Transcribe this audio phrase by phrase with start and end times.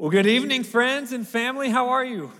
[0.00, 1.70] Well, good evening, friends and family.
[1.70, 2.30] How are you?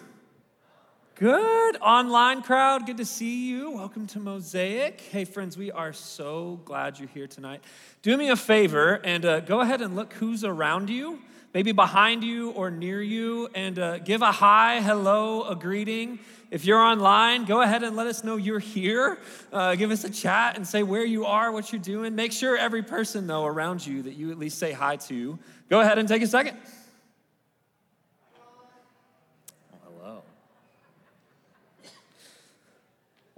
[1.16, 1.77] Good.
[1.78, 3.73] Online crowd, good to see you.
[3.73, 5.00] Welcome to Mosaic.
[5.00, 7.64] Hey, friends, we are so glad you're here tonight.
[8.02, 11.18] Do me a favor and uh, go ahead and look who's around you,
[11.52, 16.21] maybe behind you or near you, and uh, give a hi, hello, a greeting.
[16.53, 19.19] If you're online, go ahead and let us know you're here.
[19.53, 22.15] Uh, give us a chat and say where you are, what you're doing.
[22.15, 25.41] Make sure every person, though, around you that you at least say hi to.
[25.69, 26.57] Go ahead and take a second.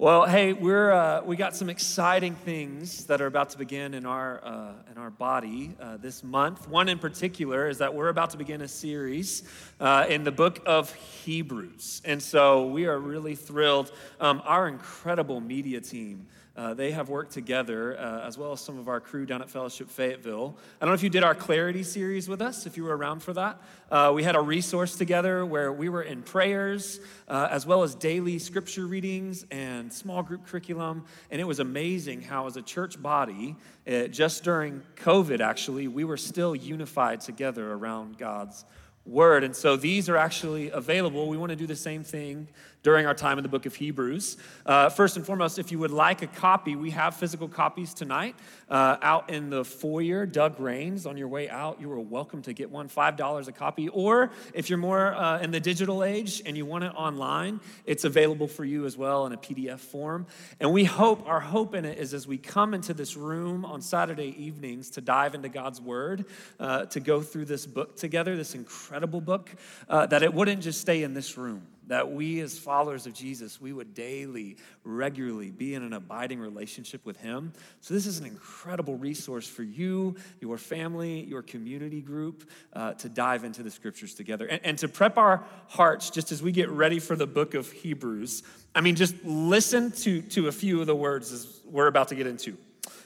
[0.01, 4.07] Well, hey, we're uh, we got some exciting things that are about to begin in
[4.07, 6.67] our uh, in our body uh, this month.
[6.67, 9.43] One in particular is that we're about to begin a series
[9.79, 13.93] uh, in the book of Hebrews, and so we are really thrilled.
[14.21, 16.29] Um, our incredible media team.
[16.61, 19.49] Uh, they have worked together, uh, as well as some of our crew down at
[19.49, 20.55] Fellowship Fayetteville.
[20.79, 23.23] I don't know if you did our Clarity series with us, if you were around
[23.23, 23.63] for that.
[23.91, 27.95] Uh, we had a resource together where we were in prayers, uh, as well as
[27.95, 31.07] daily scripture readings and small group curriculum.
[31.31, 33.57] And it was amazing how, as a church body,
[33.89, 38.67] uh, just during COVID, actually, we were still unified together around God's
[39.07, 39.45] word.
[39.45, 41.27] And so these are actually available.
[41.29, 42.49] We want to do the same thing
[42.83, 44.37] during our time in the book of Hebrews.
[44.65, 48.35] Uh, first and foremost, if you would like a copy, we have physical copies tonight
[48.71, 50.25] uh, out in the foyer.
[50.25, 53.89] Doug Rains, on your way out, you are welcome to get one, $5 a copy.
[53.89, 58.05] Or if you're more uh, in the digital age and you want it online, it's
[58.05, 60.27] available for you as well in a PDF form.
[60.59, 63.83] And we hope, our hope in it is as we come into this room on
[63.83, 66.25] Saturday evenings to dive into God's Word,
[66.59, 69.51] uh, to go through this book together, this incredible book,
[69.89, 73.61] uh, that it wouldn't just stay in this room that we as followers of Jesus,
[73.61, 77.53] we would daily, regularly be in an abiding relationship with Him.
[77.81, 83.09] So, this is an incredible resource for you, your family, your community group uh, to
[83.09, 86.69] dive into the scriptures together and, and to prep our hearts just as we get
[86.71, 88.45] ready for the book of Hebrews.
[88.73, 92.15] I mean, just listen to, to a few of the words as we're about to
[92.15, 92.57] get into.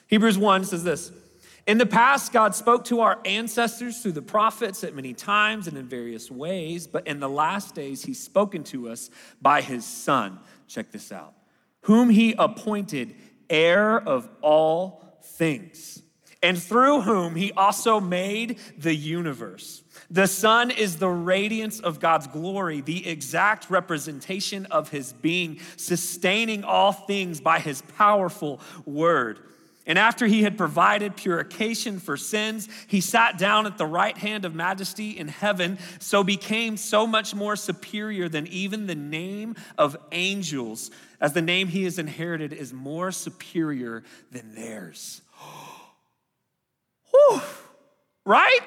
[0.08, 1.10] Hebrews 1 says this.
[1.66, 5.78] In the past, God spoke to our ancestors through the prophets at many times and
[5.78, 9.08] in various ways, but in the last days, He's spoken to us
[9.40, 10.38] by His Son.
[10.68, 11.32] Check this out.
[11.82, 13.14] Whom He appointed
[13.48, 16.02] heir of all things,
[16.42, 19.82] and through whom He also made the universe.
[20.10, 26.62] The Son is the radiance of God's glory, the exact representation of His being, sustaining
[26.62, 29.40] all things by His powerful word.
[29.86, 34.46] And after he had provided purification for sins, he sat down at the right hand
[34.46, 39.96] of majesty in heaven, so became so much more superior than even the name of
[40.12, 40.90] angels,
[41.20, 45.20] as the name he has inherited is more superior than theirs.
[47.10, 47.42] Whew.
[48.24, 48.60] Right?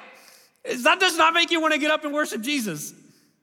[0.82, 2.94] That does not make you want to get up and worship Jesus.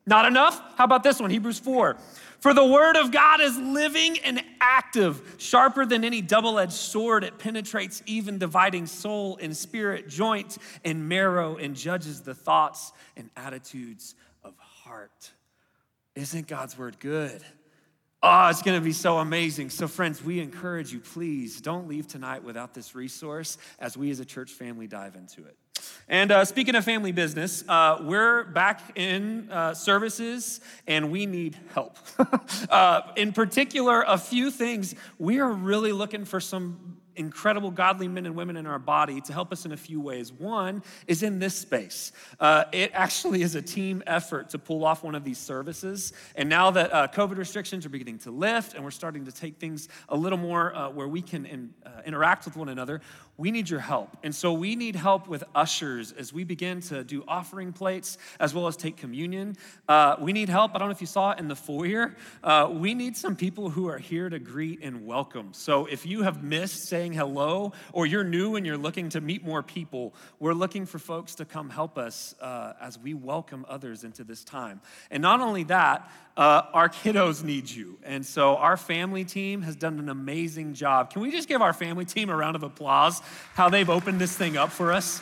[0.06, 0.62] Not enough?
[0.78, 1.30] How about this one?
[1.30, 1.98] Hebrews 4.
[2.46, 7.24] For the word of God is living and active, sharper than any double edged sword.
[7.24, 13.32] It penetrates even dividing soul and spirit, joints and marrow, and judges the thoughts and
[13.36, 14.14] attitudes
[14.44, 15.32] of heart.
[16.14, 17.42] Isn't God's word good?
[18.24, 19.70] Oh, it's going to be so amazing.
[19.70, 24.20] So, friends, we encourage you, please don't leave tonight without this resource as we as
[24.20, 25.58] a church family dive into it.
[26.08, 31.58] And uh, speaking of family business, uh, we're back in uh, services and we need
[31.74, 31.98] help.
[32.70, 34.96] Uh, in particular, a few things.
[35.20, 39.34] We are really looking for some incredible godly men and women in our body to
[39.34, 40.32] help us in a few ways.
[40.32, 42.12] One is in this space.
[42.40, 46.14] Uh, it actually is a team effort to pull off one of these services.
[46.36, 49.58] And now that uh, COVID restrictions are beginning to lift and we're starting to take
[49.58, 53.02] things a little more uh, where we can in, uh, interact with one another,
[53.38, 54.16] we need your help.
[54.24, 58.54] And so we need help with ushers as we begin to do offering plates as
[58.54, 59.58] well as take communion.
[59.90, 60.74] Uh, we need help.
[60.74, 62.16] I don't know if you saw it in the foyer.
[62.44, 65.50] Uh, we need some people who are here to greet and welcome.
[65.52, 69.44] So if you have missed saying hello or you're new and you're looking to meet
[69.44, 74.04] more people, we're looking for folks to come help us uh, as we welcome others
[74.04, 74.80] into this time.
[75.12, 77.98] And not only that, uh, our kiddos need you.
[78.04, 81.12] And so our family team has done an amazing job.
[81.12, 83.22] Can we just give our family team a round of applause
[83.54, 85.22] how they've opened this thing up for us?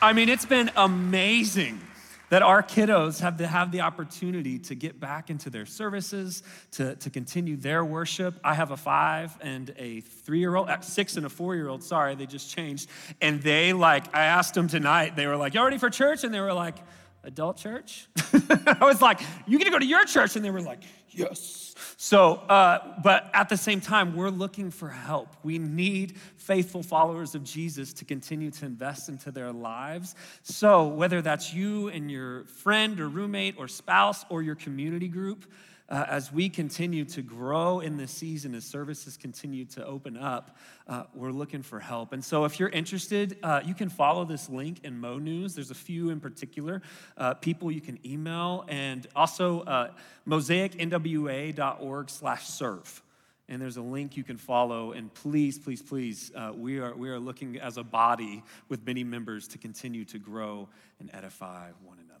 [0.00, 1.80] I mean, it's been amazing
[2.28, 6.96] that our kiddos have to have the opportunity to get back into their services, to,
[6.96, 8.34] to continue their worship.
[8.42, 11.68] I have a five and a three year old, uh, six and a four year
[11.68, 12.88] old, sorry, they just changed.
[13.20, 16.24] And they like, I asked them tonight, they were like, Y'all ready for church?
[16.24, 16.76] And they were like,
[17.24, 18.08] adult church?
[18.66, 20.36] I was like, You get to go to your church?
[20.36, 21.74] And they were like, Yes.
[21.96, 25.36] So, uh, but at the same time, we're looking for help.
[25.42, 30.14] We need faithful followers of Jesus to continue to invest into their lives.
[30.42, 35.44] So, whether that's you and your friend or roommate or spouse or your community group,
[35.88, 40.56] uh, as we continue to grow in this season, as services continue to open up,
[40.88, 42.12] uh, we're looking for help.
[42.12, 45.54] And so, if you're interested, uh, you can follow this link in Mo News.
[45.54, 46.82] There's a few in particular
[47.16, 49.90] uh, people you can email, and also uh,
[50.26, 53.02] mosaicnwa.org/serve.
[53.48, 54.92] And there's a link you can follow.
[54.92, 59.04] And please, please, please, uh, we are we are looking as a body with many
[59.04, 60.68] members to continue to grow
[61.00, 62.11] and edify one another.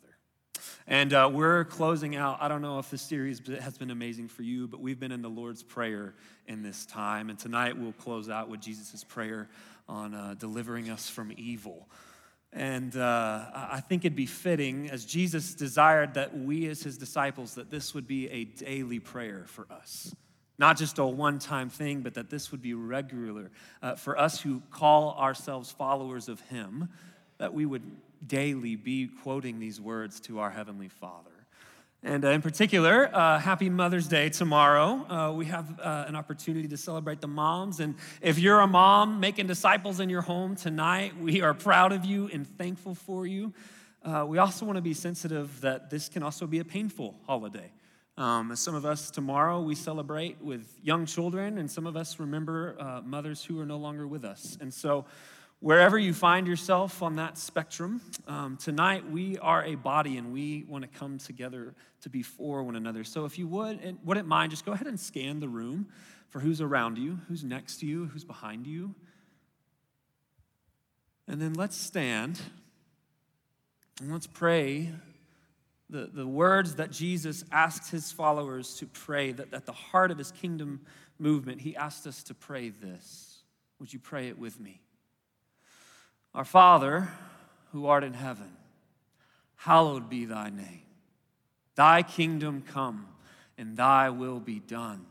[0.86, 2.38] And uh, we're closing out.
[2.40, 5.22] I don't know if this series has been amazing for you, but we've been in
[5.22, 6.14] the Lord's Prayer
[6.46, 7.30] in this time.
[7.30, 9.48] And tonight we'll close out with Jesus' prayer
[9.88, 11.88] on uh, delivering us from evil.
[12.52, 17.54] And uh, I think it'd be fitting, as Jesus desired that we, as his disciples,
[17.54, 20.14] that this would be a daily prayer for us.
[20.58, 23.50] Not just a one time thing, but that this would be regular
[23.82, 26.90] uh, for us who call ourselves followers of him,
[27.38, 27.82] that we would
[28.26, 31.30] daily be quoting these words to our Heavenly Father.
[32.04, 35.06] And uh, in particular, uh, happy Mother's Day tomorrow.
[35.08, 37.78] Uh, we have uh, an opportunity to celebrate the moms.
[37.78, 42.04] And if you're a mom making disciples in your home tonight, we are proud of
[42.04, 43.52] you and thankful for you.
[44.04, 47.70] Uh, we also want to be sensitive that this can also be a painful holiday.
[48.18, 52.76] Um, some of us tomorrow we celebrate with young children, and some of us remember
[52.80, 54.58] uh, mothers who are no longer with us.
[54.60, 55.04] And so
[55.62, 60.64] Wherever you find yourself on that spectrum, um, tonight we are a body and we
[60.66, 63.04] want to come together to be for one another.
[63.04, 65.86] So if you would, wouldn't mind, just go ahead and scan the room
[66.30, 68.96] for who's around you, who's next to you, who's behind you.
[71.28, 72.40] And then let's stand
[74.00, 74.90] and let's pray
[75.88, 80.18] the, the words that Jesus asked his followers to pray, that at the heart of
[80.18, 80.80] his kingdom
[81.20, 83.44] movement, he asked us to pray this.
[83.78, 84.80] Would you pray it with me?
[86.34, 87.10] Our Father,
[87.72, 88.56] who art in heaven,
[89.56, 90.82] hallowed be thy name.
[91.74, 93.06] Thy kingdom come,
[93.58, 95.04] and thy will be done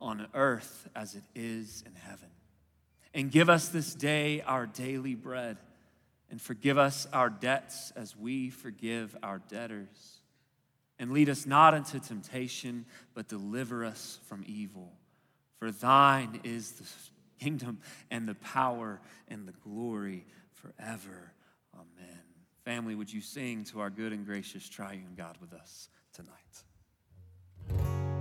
[0.00, 2.28] on earth as it is in heaven.
[3.14, 5.58] And give us this day our daily bread,
[6.30, 10.20] and forgive us our debts as we forgive our debtors.
[10.98, 14.92] And lead us not into temptation, but deliver us from evil.
[15.58, 16.86] For thine is the
[17.42, 17.80] kingdom
[18.10, 20.24] and the power and the glory
[20.62, 21.32] forever.
[21.74, 22.22] Amen.
[22.64, 28.11] Family, would you sing to our good and gracious triune God with us tonight?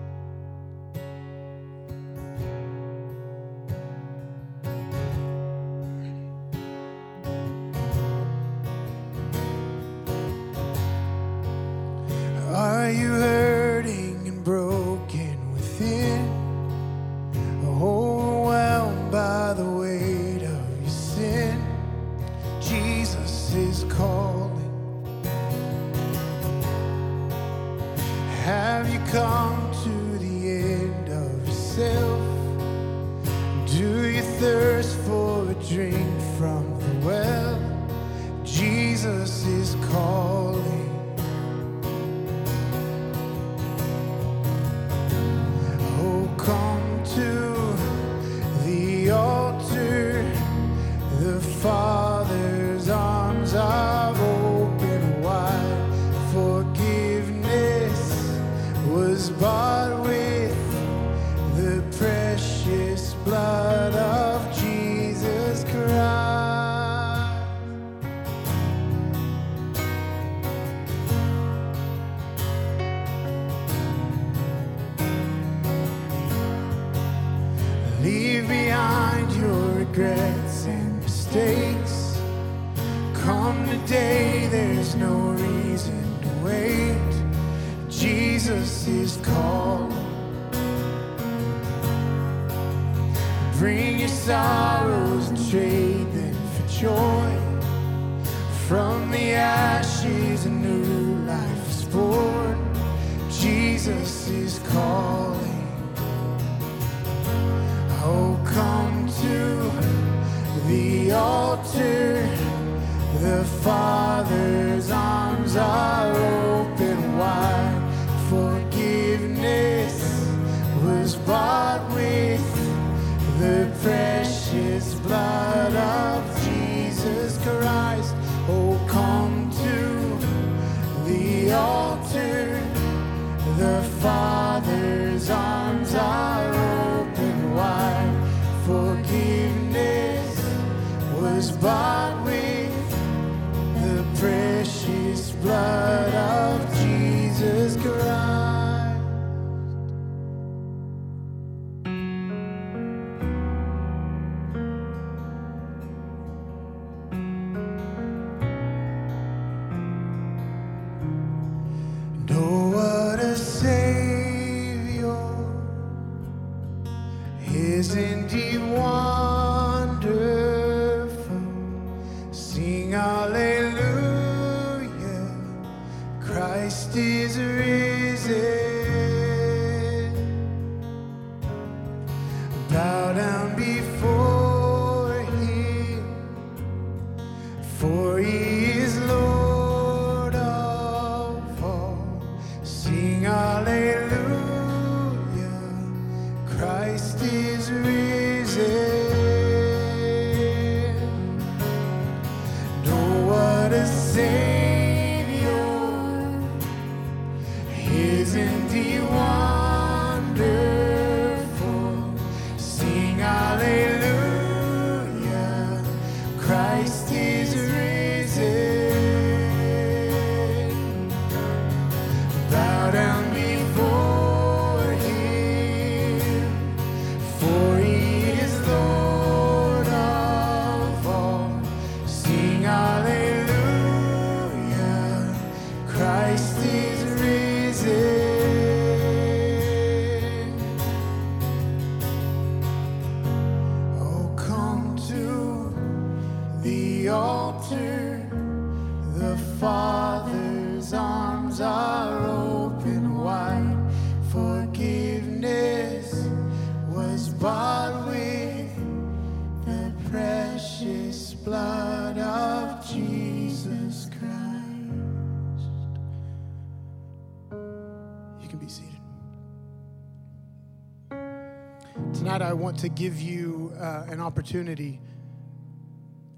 [272.71, 275.01] Want to give you uh, an opportunity,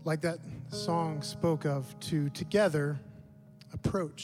[0.04, 0.40] like that
[0.72, 3.00] song spoke of, to together
[3.72, 4.24] approach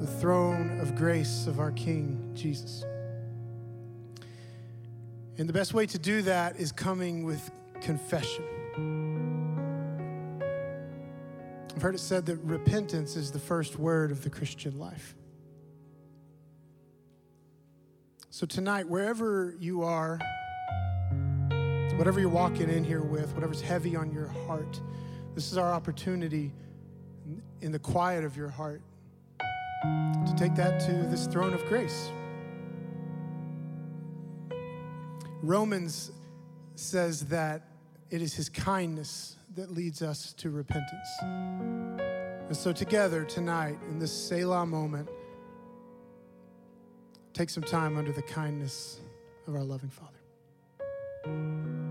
[0.00, 2.84] the throne of grace of our King Jesus.
[5.38, 8.44] And the best way to do that is coming with confession.
[11.74, 15.14] I've heard it said that repentance is the first word of the Christian life.
[18.28, 20.18] So, tonight, wherever you are,
[21.96, 24.80] whatever you're walking in here with, whatever's heavy on your heart,
[25.34, 26.52] this is our opportunity
[27.60, 28.82] in the quiet of your heart
[29.82, 32.10] to take that to this throne of grace.
[35.42, 36.10] Romans
[36.74, 37.62] says that
[38.10, 41.08] it is his kindness that leads us to repentance.
[41.22, 45.08] And so, together tonight, in this Selah moment,
[47.32, 49.00] take some time under the kindness
[49.46, 51.83] of our loving Father.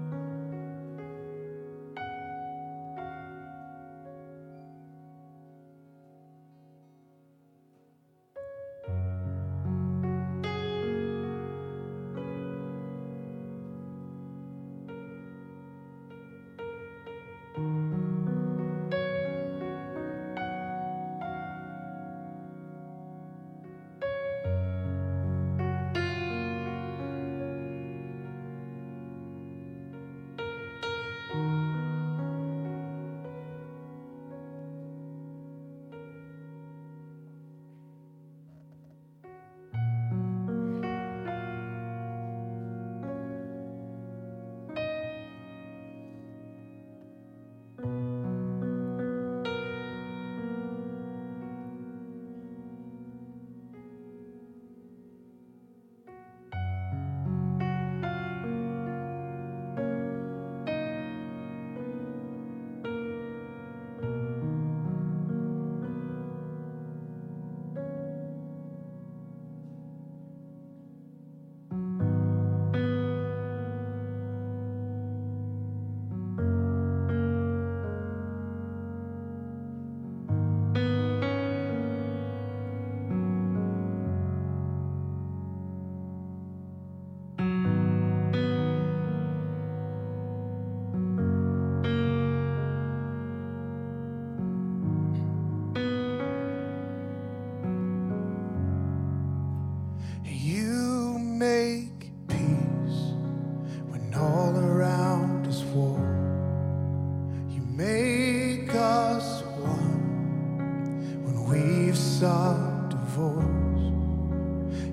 [112.23, 113.83] start divorce.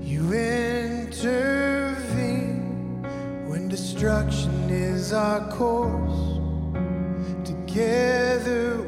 [0.03, 1.93] You intervene
[3.47, 6.41] when destruction is our course.
[7.45, 8.83] Together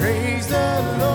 [0.00, 1.07] praise the Lord.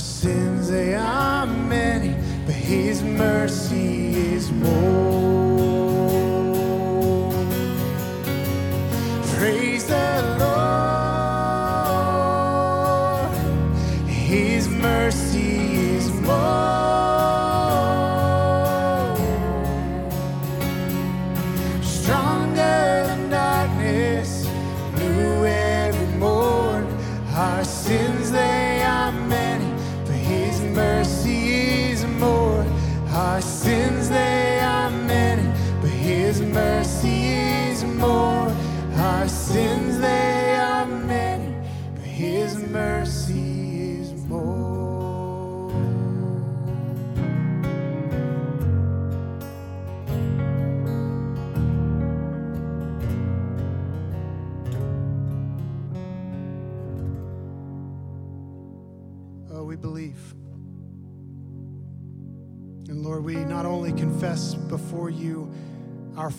[0.00, 2.14] Sins, they are many,
[2.46, 5.09] but His mercy is more.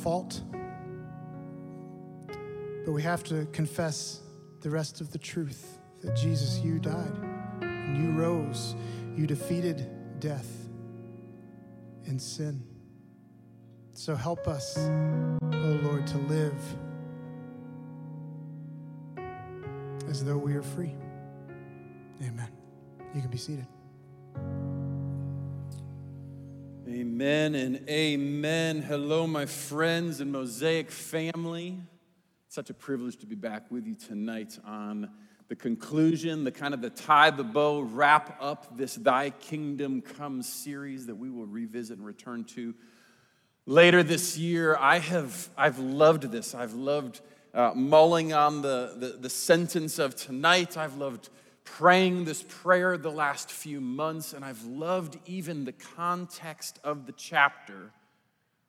[0.02, 0.42] Fault,
[2.86, 4.22] but we have to confess
[4.62, 7.14] the rest of the truth that Jesus, you died
[7.62, 8.76] and you rose,
[9.16, 9.88] you defeated
[10.20, 10.50] death
[12.08, 12.64] and sin.
[13.94, 16.60] So help us, oh Lord, to live
[20.10, 20.96] as though we are free.
[22.24, 22.50] Amen.
[23.14, 23.68] You can be seated.
[26.94, 28.82] Amen and amen.
[28.82, 31.80] Hello, my friends and Mosaic family.
[32.50, 35.10] Such a privilege to be back with you tonight on
[35.48, 40.42] the conclusion, the kind of the tie the bow, wrap up this Thy Kingdom Come
[40.42, 42.76] series that we will revisit and return to
[43.66, 44.76] later this year.
[44.76, 46.54] I have I've loved this.
[46.54, 47.22] I've loved
[47.54, 50.76] uh, mulling on the, the, the sentence of tonight.
[50.76, 51.30] I've loved
[51.64, 57.12] praying this prayer the last few months, and I've loved even the context of the
[57.14, 57.92] chapter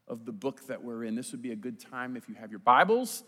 [0.09, 1.15] of the book that we're in.
[1.15, 3.23] This would be a good time if you have your Bibles.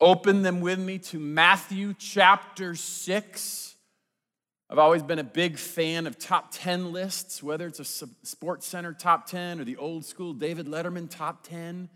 [0.00, 3.74] Open them with me to Matthew chapter 6.
[4.68, 8.92] I've always been a big fan of top 10 lists, whether it's a Sports Center
[8.92, 11.88] top 10 or the old school David Letterman top 10.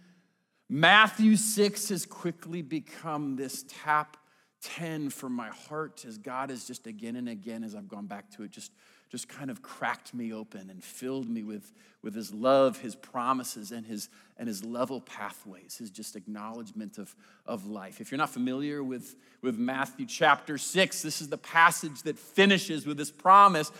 [0.68, 4.16] Matthew 6 has quickly become this top
[4.62, 8.30] 10 for my heart as God has just again and again, as I've gone back
[8.32, 8.72] to it, just,
[9.08, 13.70] just kind of cracked me open and filled me with, with his love, his promises,
[13.70, 17.14] and his, and his level pathways, his just acknowledgement of,
[17.46, 18.00] of life.
[18.00, 22.86] If you're not familiar with, with Matthew chapter 6, this is the passage that finishes
[22.86, 23.70] with this promise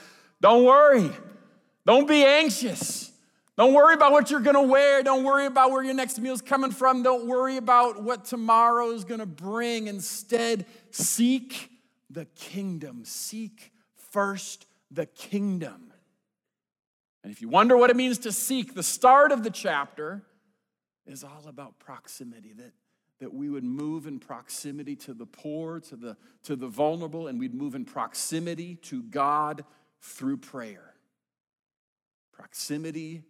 [0.41, 1.11] don't worry,
[1.85, 3.11] don't be anxious.
[3.59, 5.03] Don't worry about what you're gonna wear.
[5.03, 7.03] Don't worry about where your next meal's coming from.
[7.03, 9.89] Don't worry about what tomorrow is gonna bring.
[9.89, 11.69] Instead, seek
[12.09, 13.05] the kingdom.
[13.05, 15.93] Seek first the kingdom.
[17.25, 20.23] And if you wonder what it means to seek, the start of the chapter
[21.05, 22.73] is all about proximity, that,
[23.19, 27.41] that we would move in proximity to the poor, to the, to the vulnerable, and
[27.41, 29.65] we'd move in proximity to God
[30.01, 30.95] through prayer.
[32.33, 33.25] Proximity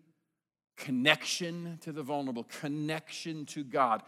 [0.79, 4.03] connection to the vulnerable, connection to God.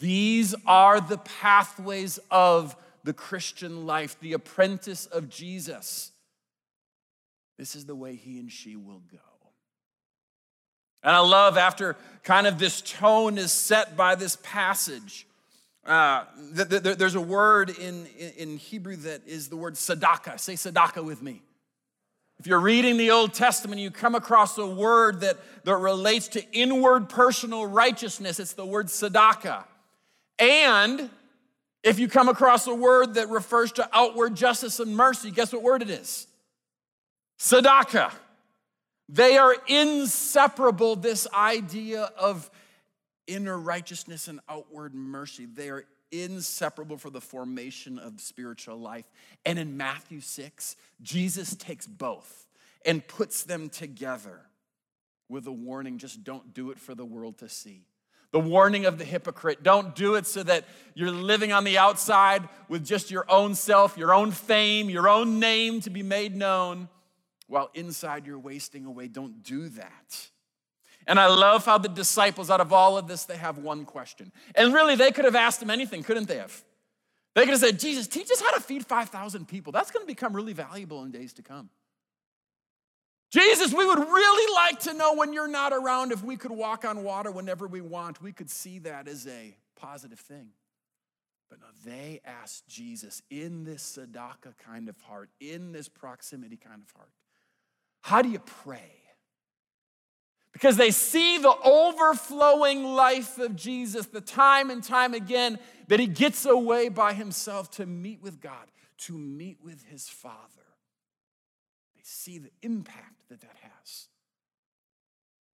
[0.00, 6.10] These are the pathways of the Christian life, the apprentice of Jesus.
[7.58, 9.18] This is the way he and she will go.
[11.02, 15.26] And I love after kind of this tone is set by this passage.
[15.84, 16.24] Uh,
[16.56, 18.06] th- th- there's a word in,
[18.38, 20.40] in Hebrew that is the word sadaka.
[20.40, 21.42] Say sadaka with me.
[22.44, 26.44] If you're reading the Old Testament, you come across a word that, that relates to
[26.52, 28.38] inward personal righteousness.
[28.38, 29.64] It's the word sadaka.
[30.38, 31.08] And
[31.82, 35.62] if you come across a word that refers to outward justice and mercy, guess what
[35.62, 36.26] word it is?
[37.38, 38.12] Sadaka.
[39.08, 42.50] They are inseparable, this idea of
[43.26, 45.46] inner righteousness and outward mercy.
[45.46, 45.86] They are
[46.22, 49.04] inseparable for the formation of spiritual life.
[49.44, 52.46] And in Matthew 6, Jesus takes both
[52.84, 54.40] and puts them together
[55.28, 57.82] with a warning just don't do it for the world to see.
[58.30, 62.48] The warning of the hypocrite don't do it so that you're living on the outside
[62.68, 66.88] with just your own self, your own fame, your own name to be made known,
[67.46, 69.06] while inside you're wasting away.
[69.06, 70.30] Don't do that.
[71.06, 74.32] And I love how the disciples, out of all of this, they have one question.
[74.54, 76.64] And really, they could have asked him anything, couldn't they have?
[77.34, 79.72] They could have said, Jesus, teach us how to feed 5,000 people.
[79.72, 81.68] That's going to become really valuable in days to come.
[83.32, 86.84] Jesus, we would really like to know when you're not around if we could walk
[86.84, 88.22] on water whenever we want.
[88.22, 90.50] We could see that as a positive thing.
[91.50, 96.90] But they asked Jesus in this Sadaka kind of heart, in this proximity kind of
[96.96, 97.10] heart,
[98.02, 99.03] how do you pray?
[100.54, 106.06] Because they see the overflowing life of Jesus, the time and time again that he
[106.06, 110.38] gets away by himself to meet with God, to meet with his Father.
[111.96, 114.06] They see the impact that that has.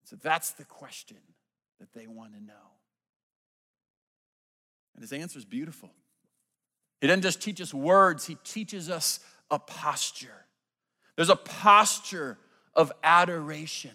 [0.04, 1.18] So that's the question
[1.78, 2.52] that they want to know.
[4.94, 5.90] And his answer is beautiful.
[7.00, 10.44] He doesn't just teach us words, he teaches us a posture.
[11.14, 12.36] There's a posture
[12.74, 13.92] of adoration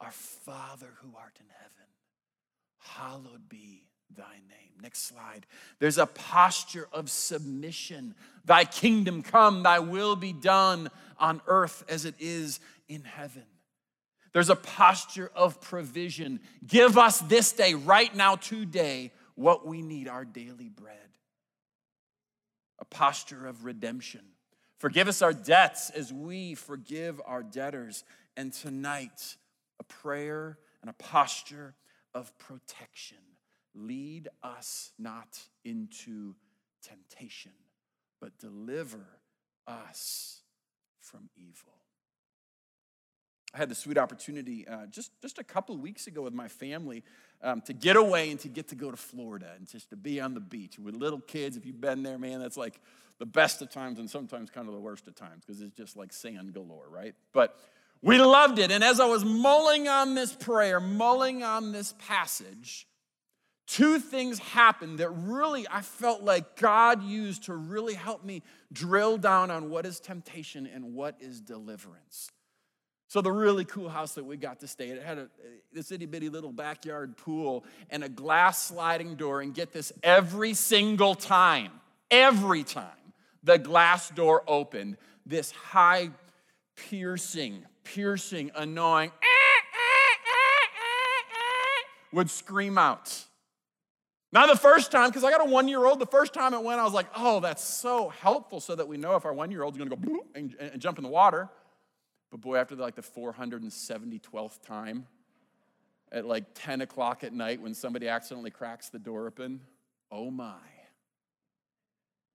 [0.00, 1.86] our Father who art in heaven,
[2.78, 3.84] hallowed be
[4.16, 4.80] thy name.
[4.82, 5.46] Next slide.
[5.78, 8.14] There's a posture of submission.
[8.44, 13.44] Thy kingdom come, thy will be done on earth as it is in heaven.
[14.32, 16.40] There's a posture of provision.
[16.66, 20.96] Give us this day, right now, today, what we need, our daily bread.
[22.78, 24.22] A posture of redemption.
[24.78, 28.04] Forgive us our debts as we forgive our debtors.
[28.36, 29.36] And tonight,
[29.80, 31.74] a prayer and a posture
[32.14, 33.16] of protection.
[33.74, 36.34] Lead us not into
[36.82, 37.52] temptation,
[38.20, 39.06] but deliver
[39.66, 40.42] us
[41.00, 41.72] from evil.
[43.54, 46.46] I had the sweet opportunity uh, just, just a couple of weeks ago with my
[46.46, 47.02] family
[47.42, 50.20] um, to get away and to get to go to Florida and just to be
[50.20, 51.56] on the beach with little kids.
[51.56, 52.80] If you've been there, man, that's like
[53.18, 55.96] the best of times and sometimes kind of the worst of times because it's just
[55.96, 57.14] like sand galore, right?
[57.32, 57.56] But
[58.02, 58.70] we loved it.
[58.70, 62.86] And as I was mulling on this prayer, mulling on this passage,
[63.66, 69.18] two things happened that really I felt like God used to really help me drill
[69.18, 72.30] down on what is temptation and what is deliverance.
[73.08, 75.28] So the really cool house that we got to stay at, it had a
[75.72, 79.40] this itty bitty little backyard pool and a glass sliding door.
[79.40, 81.72] And get this, every single time,
[82.10, 82.86] every time
[83.42, 86.10] the glass door opened, this high
[86.76, 89.10] piercing piercing, annoying,
[92.12, 93.24] would scream out.
[94.32, 96.62] Now, the first time, because I got a one year old, the first time it
[96.62, 99.50] went, I was like, oh, that's so helpful so that we know if our one
[99.50, 101.48] year old's gonna go and, and, jump in the water.
[102.30, 105.06] But boy, after like the 472th time,
[106.12, 109.60] at like 10 o'clock at night when somebody accidentally cracks the door open,
[110.12, 110.58] oh my.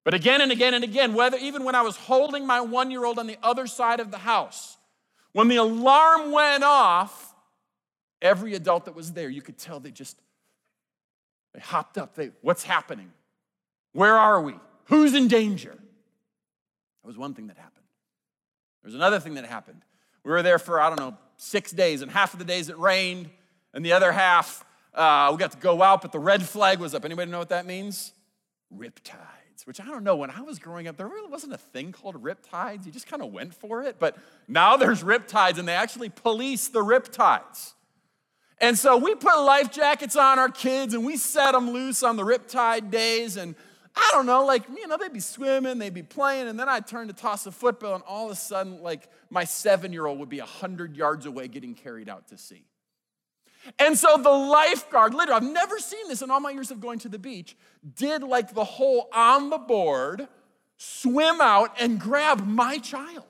[0.04, 3.06] But again and again and again, whether even when I was holding my one year
[3.06, 4.78] old on the other side of the house,
[5.36, 7.36] when the alarm went off,
[8.21, 10.17] every adult that was there, you could tell they just
[11.54, 12.15] they hopped up.
[12.15, 13.12] They, what's happening?
[13.91, 14.56] Where are we?
[14.86, 15.71] Who's in danger?
[15.74, 17.84] That was one thing that happened.
[18.82, 19.82] There was another thing that happened.
[20.24, 22.78] We were there for, I don't know, six days, and half of the days it
[22.80, 23.30] rained,
[23.74, 26.95] and the other half uh, we got to go out, but the red flag was
[26.95, 27.04] up.
[27.04, 28.13] Anybody know what that means?
[28.74, 31.91] Riptide which I don't know, when I was growing up, there really wasn't a thing
[31.91, 32.86] called riptides.
[32.86, 33.98] You just kind of went for it.
[34.00, 37.74] But now there's riptides, and they actually police the riptides.
[38.60, 42.15] And so we put life jackets on our kids and we set them loose on
[42.15, 43.36] the riptide days.
[43.36, 43.54] And
[43.96, 46.88] I don't know, like, you know, they'd be swimming, they'd be playing, and then I'd
[46.88, 50.20] turn to toss a football, and all of a sudden, like, my seven year old
[50.20, 52.65] would be 100 yards away getting carried out to sea.
[53.80, 56.99] And so the lifeguard, literally, I've never seen this in all my years of going
[56.99, 57.56] to the beach,
[57.95, 60.28] did like the whole on the board,
[60.78, 63.25] swim out and grab my child.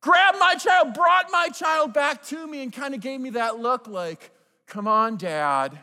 [0.00, 3.58] grabbed my child, brought my child back to me, and kind of gave me that
[3.58, 4.30] look like,
[4.66, 5.78] come on, dad.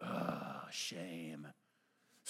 [0.00, 1.31] Oh, shame.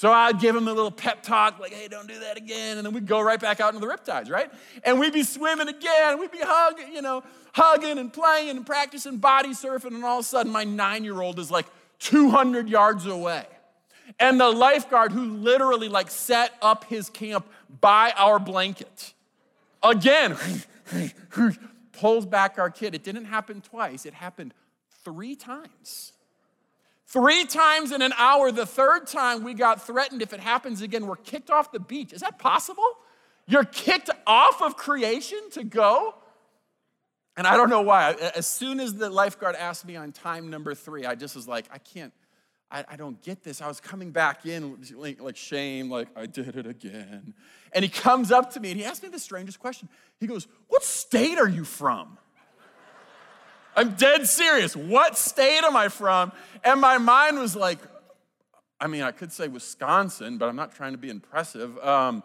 [0.03, 2.77] So I'd give him a little pep talk, like, hey, don't do that again.
[2.77, 4.51] And then we'd go right back out into the riptides, right?
[4.83, 6.19] And we'd be swimming again.
[6.19, 9.95] We'd be hugging, you know, hugging and playing and practicing body surfing.
[9.95, 11.67] And all of a sudden, my nine year old is like
[12.01, 13.47] 200 yards away.
[14.19, 17.47] And the lifeguard who literally like set up his camp
[17.81, 19.15] by our blanket,
[19.85, 20.37] again,
[21.93, 22.97] pulls back our kid.
[22.97, 24.53] It didn't happen twice, it happened
[25.05, 26.13] three times.
[27.13, 28.51] Three times in an hour.
[28.51, 30.23] The third time we got threatened.
[30.23, 32.15] If it happens again, we're kicked off the beach.
[32.15, 32.89] Is that possible?
[33.47, 36.15] You're kicked off of creation to go?
[37.37, 38.13] And I don't know why.
[38.35, 41.67] As soon as the lifeguard asked me on time number three, I just was like,
[41.71, 42.15] I can't,
[42.71, 43.61] I, I don't get this.
[43.61, 47.35] I was coming back in like, like shame, like I did it again.
[47.75, 49.91] And he comes up to me and he asked me the strangest question.
[50.19, 52.17] He goes, What state are you from?
[53.77, 54.77] I'm dead serious.
[54.77, 56.33] What state am I from?
[56.65, 57.79] And my mind was like,
[58.81, 61.79] I mean, I could say Wisconsin, but I'm not trying to be impressive.
[61.79, 62.23] Um,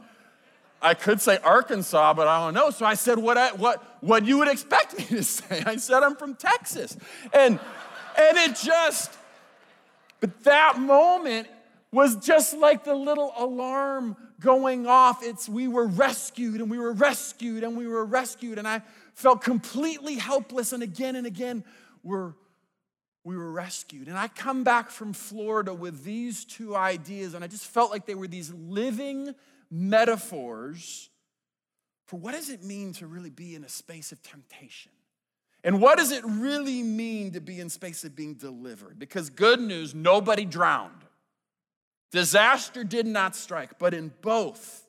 [0.81, 2.69] I could say Arkansas, but I don't know.
[2.69, 5.63] So I said what, I, what, what you would expect me to say.
[5.65, 6.97] I said I'm from Texas.
[7.33, 7.59] And,
[8.17, 9.11] and it just,
[10.19, 11.47] but that moment
[11.91, 15.23] was just like the little alarm going off.
[15.23, 18.57] It's we were rescued and we were rescued and we were rescued.
[18.57, 18.81] And I
[19.17, 20.73] felt completely helpless.
[20.73, 21.63] And again and again,
[22.03, 22.33] we're,
[23.23, 24.07] we were rescued.
[24.07, 28.05] And I come back from Florida with these two ideas, and I just felt like
[28.05, 29.33] they were these living
[29.71, 31.09] metaphors
[32.05, 34.93] for what does it mean to really be in a space of temptation?
[35.63, 38.97] And what does it really mean to be in space of being delivered?
[38.97, 41.03] Because good news, nobody drowned.
[42.11, 44.86] Disaster did not strike, but in both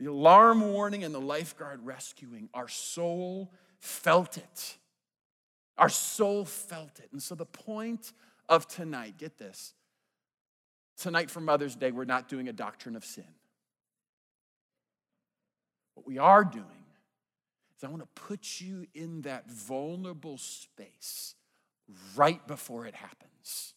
[0.00, 4.78] the alarm warning and the lifeguard rescuing, our soul felt it.
[5.76, 7.10] Our soul felt it.
[7.12, 8.14] And so the point
[8.48, 9.74] of tonight, get this.
[10.96, 13.26] Tonight for Mother's Day, we're not doing a doctrine of sin.
[15.94, 16.64] What we are doing
[17.76, 21.34] is I want to put you in that vulnerable space
[22.16, 23.74] right before it happens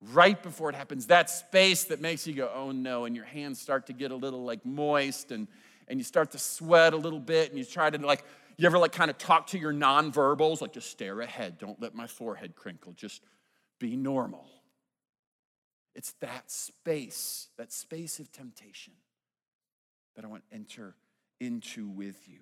[0.00, 3.60] right before it happens, that space that makes you go, oh no, and your hands
[3.60, 5.48] start to get a little like moist and,
[5.88, 8.24] and you start to sweat a little bit and you try to like,
[8.56, 11.94] you ever like kind of talk to your nonverbals, like just stare ahead, don't let
[11.94, 13.22] my forehead crinkle, just
[13.78, 14.46] be normal.
[15.94, 18.92] It's that space, that space of temptation
[20.14, 20.94] that I want to enter
[21.40, 22.40] into with you.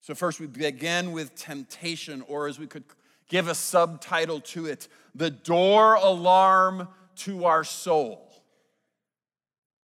[0.00, 2.84] So, first, we begin with temptation, or as we could
[3.32, 8.28] give a subtitle to it The Door Alarm to Our Soul.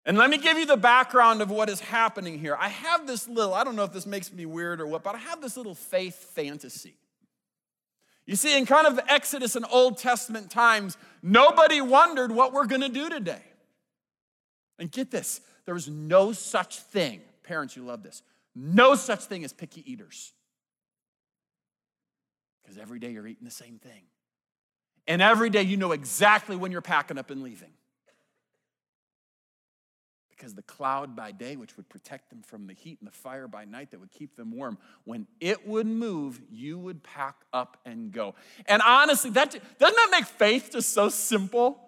[0.07, 2.57] And let me give you the background of what is happening here.
[2.59, 5.15] I have this little, I don't know if this makes me weird or what, but
[5.15, 6.97] I have this little faith fantasy.
[8.25, 12.89] You see, in kind of Exodus and Old Testament times, nobody wondered what we're gonna
[12.89, 13.43] do today.
[14.79, 18.23] And get this there was no such thing, parents, you love this,
[18.55, 20.33] no such thing as picky eaters
[22.67, 24.03] because every day you're eating the same thing.
[25.07, 27.71] And every day you know exactly when you're packing up and leaving.
[30.31, 33.47] Because the cloud by day, which would protect them from the heat, and the fire
[33.47, 37.79] by night that would keep them warm, when it would move, you would pack up
[37.87, 38.35] and go.
[38.67, 41.81] And honestly, that doesn't that make faith just so simple?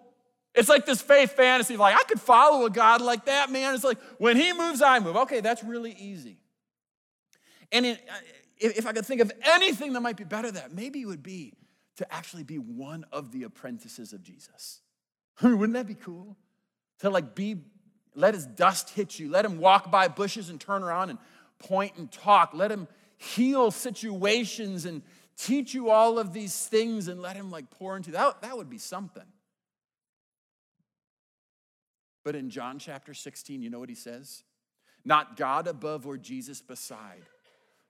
[0.55, 3.75] It's like this faith fantasy, like I could follow a God like that, man.
[3.75, 5.15] It's like when he moves, I move.
[5.17, 6.37] Okay, that's really easy.
[7.71, 8.09] And it,
[8.59, 11.23] if I could think of anything that might be better than that, maybe it would
[11.23, 11.53] be
[11.97, 14.81] to actually be one of the apprentices of Jesus.
[15.41, 16.37] Wouldn't that be cool?
[16.99, 17.57] To like be,
[18.15, 19.29] let his dust hit you.
[19.29, 21.19] Let him walk by bushes and turn around and
[21.59, 22.51] point and talk.
[22.53, 25.01] Let him heal situations and
[25.37, 28.41] teach you all of these things and let him like pour into that.
[28.41, 29.23] That would be something.
[32.25, 34.43] But in John chapter 16, you know what he says?
[35.05, 37.23] Not God above or Jesus beside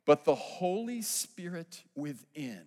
[0.09, 2.63] but the Holy Spirit within.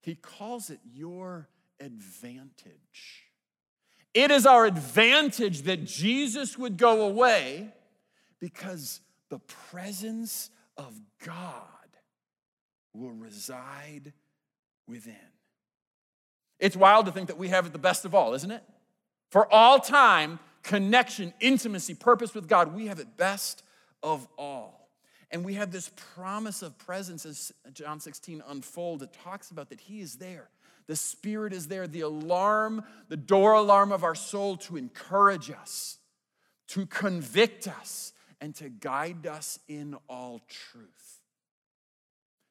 [0.00, 3.26] He calls it your advantage.
[4.14, 7.74] It is our advantage that Jesus would go away
[8.38, 11.66] because the presence of God
[12.94, 14.14] will reside
[14.88, 15.14] within.
[16.58, 18.62] It's wild to think that we have it the best of all, isn't it?
[19.30, 23.62] For all time, connection, intimacy, purpose with God, we have it best
[24.02, 24.79] of all.
[25.30, 29.02] And we have this promise of presence as John 16 unfolds.
[29.02, 30.48] It talks about that He is there.
[30.86, 35.98] The Spirit is there, the alarm, the door alarm of our soul to encourage us,
[36.68, 41.20] to convict us, and to guide us in all truth.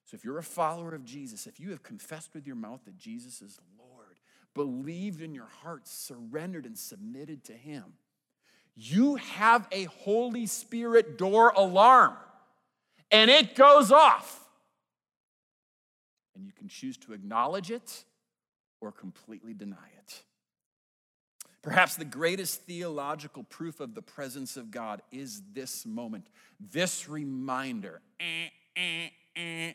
[0.05, 2.97] So, if you're a follower of Jesus, if you have confessed with your mouth that
[2.97, 4.19] Jesus is Lord,
[4.55, 7.83] believed in your heart, surrendered and submitted to Him,
[8.75, 12.15] you have a Holy Spirit door alarm
[13.11, 14.47] and it goes off.
[16.35, 18.03] And you can choose to acknowledge it
[18.81, 20.23] or completely deny it.
[21.61, 26.27] Perhaps the greatest theological proof of the presence of God is this moment,
[26.59, 28.01] this reminder.
[28.19, 29.73] Eh, eh, eh.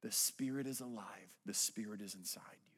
[0.00, 1.04] The Spirit is alive,
[1.44, 2.68] the Spirit is inside you.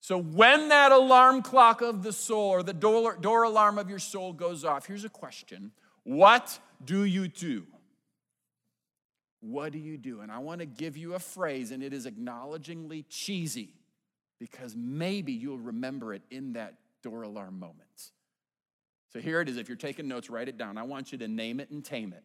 [0.00, 3.98] So, when that alarm clock of the soul or the door, door alarm of your
[3.98, 5.72] soul goes off, here's a question
[6.04, 7.66] What do you do?
[9.40, 10.20] What do you do?
[10.20, 13.70] And I want to give you a phrase, and it is acknowledgingly cheesy
[14.38, 18.10] because maybe you'll remember it in that door alarm moment.
[19.12, 19.56] So here it is.
[19.56, 20.76] If you're taking notes, write it down.
[20.76, 22.24] I want you to name it and tame it.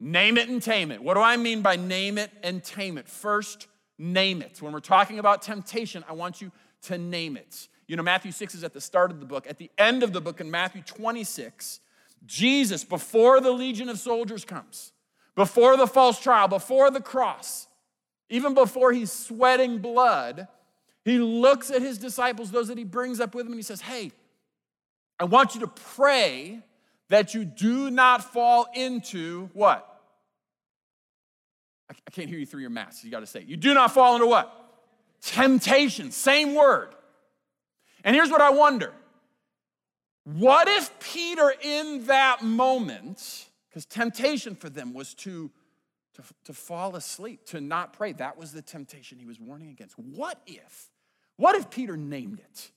[0.00, 1.02] Name it and tame it.
[1.02, 3.08] What do I mean by name it and tame it?
[3.08, 3.66] First,
[3.98, 4.62] name it.
[4.62, 6.52] When we're talking about temptation, I want you
[6.82, 7.68] to name it.
[7.86, 9.46] You know, Matthew 6 is at the start of the book.
[9.48, 11.80] At the end of the book, in Matthew 26,
[12.26, 14.92] Jesus, before the legion of soldiers comes,
[15.34, 17.66] before the false trial, before the cross,
[18.28, 20.48] even before he's sweating blood,
[21.04, 23.80] he looks at his disciples, those that he brings up with him, and he says,
[23.80, 24.12] Hey,
[25.18, 26.62] I want you to pray
[27.08, 29.84] that you do not fall into what?
[31.90, 33.02] I can't hear you through your mask.
[33.04, 33.46] You got to say, it.
[33.46, 34.52] you do not fall into what?
[35.22, 36.10] Temptation.
[36.10, 36.94] Same word.
[38.04, 38.92] And here's what I wonder
[40.36, 45.50] what if Peter, in that moment, because temptation for them was to,
[46.14, 48.12] to, to fall asleep, to not pray.
[48.12, 49.98] That was the temptation he was warning against.
[49.98, 50.90] What if,
[51.36, 52.70] what if Peter named it?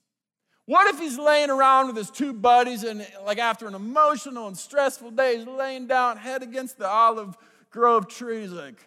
[0.65, 4.57] What if he's laying around with his two buddies and, like, after an emotional and
[4.57, 7.35] stressful day, he's laying down, head against the olive
[7.69, 8.41] grove tree.
[8.41, 8.77] He's like,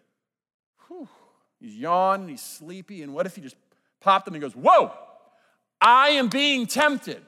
[0.88, 1.06] whew.
[1.60, 3.02] He's yawning, he's sleepy.
[3.02, 3.56] And what if he just
[4.00, 4.92] popped him and goes, Whoa,
[5.80, 7.22] I am being tempted.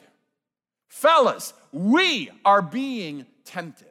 [0.89, 3.89] Fellas, we are being tempted.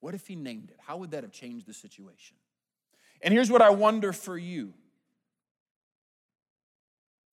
[0.00, 0.76] What if he named it?
[0.86, 2.36] How would that have changed the situation?
[3.20, 4.72] And here's what I wonder for you.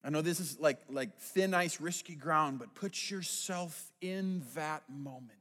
[0.04, 4.84] I know this is like, like thin ice, risky ground, but put yourself in that
[4.88, 5.32] moment.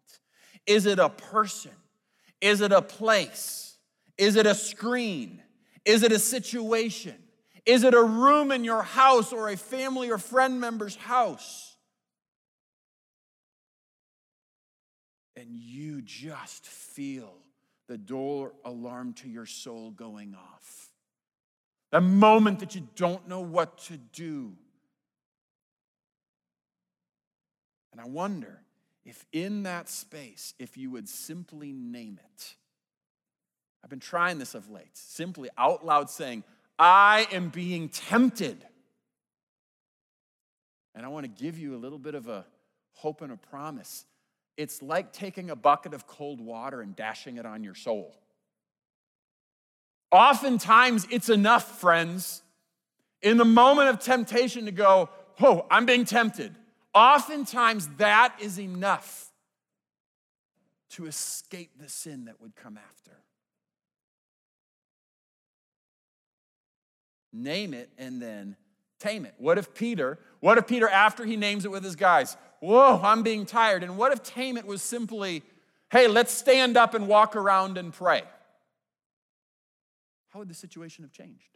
[0.66, 1.72] Is it a person?
[2.40, 3.76] Is it a place?
[4.16, 5.42] Is it a screen?
[5.84, 7.14] Is it a situation?
[7.66, 11.73] Is it a room in your house or a family or friend member's house?
[15.36, 17.34] And you just feel
[17.88, 20.90] the door alarm to your soul going off.
[21.90, 24.52] The moment that you don't know what to do.
[27.92, 28.60] And I wonder
[29.04, 32.54] if in that space, if you would simply name it.
[33.82, 36.42] I've been trying this of late, simply out loud saying,
[36.78, 38.64] I am being tempted.
[40.94, 42.46] And I want to give you a little bit of a
[42.94, 44.06] hope and a promise
[44.56, 48.14] it's like taking a bucket of cold water and dashing it on your soul.
[50.10, 52.42] Oftentimes, it's enough, friends,
[53.20, 56.54] in the moment of temptation to go, Whoa, I'm being tempted.
[56.94, 59.32] Oftentimes, that is enough
[60.90, 63.10] to escape the sin that would come after.
[67.32, 68.54] Name it and then
[69.00, 69.34] tame it.
[69.38, 73.22] What if Peter, what if Peter, after he names it with his guys, whoa, I'm
[73.22, 73.82] being tired.
[73.82, 75.42] And what if tame was simply,
[75.90, 78.22] hey, let's stand up and walk around and pray?
[80.30, 81.48] How would the situation have changed?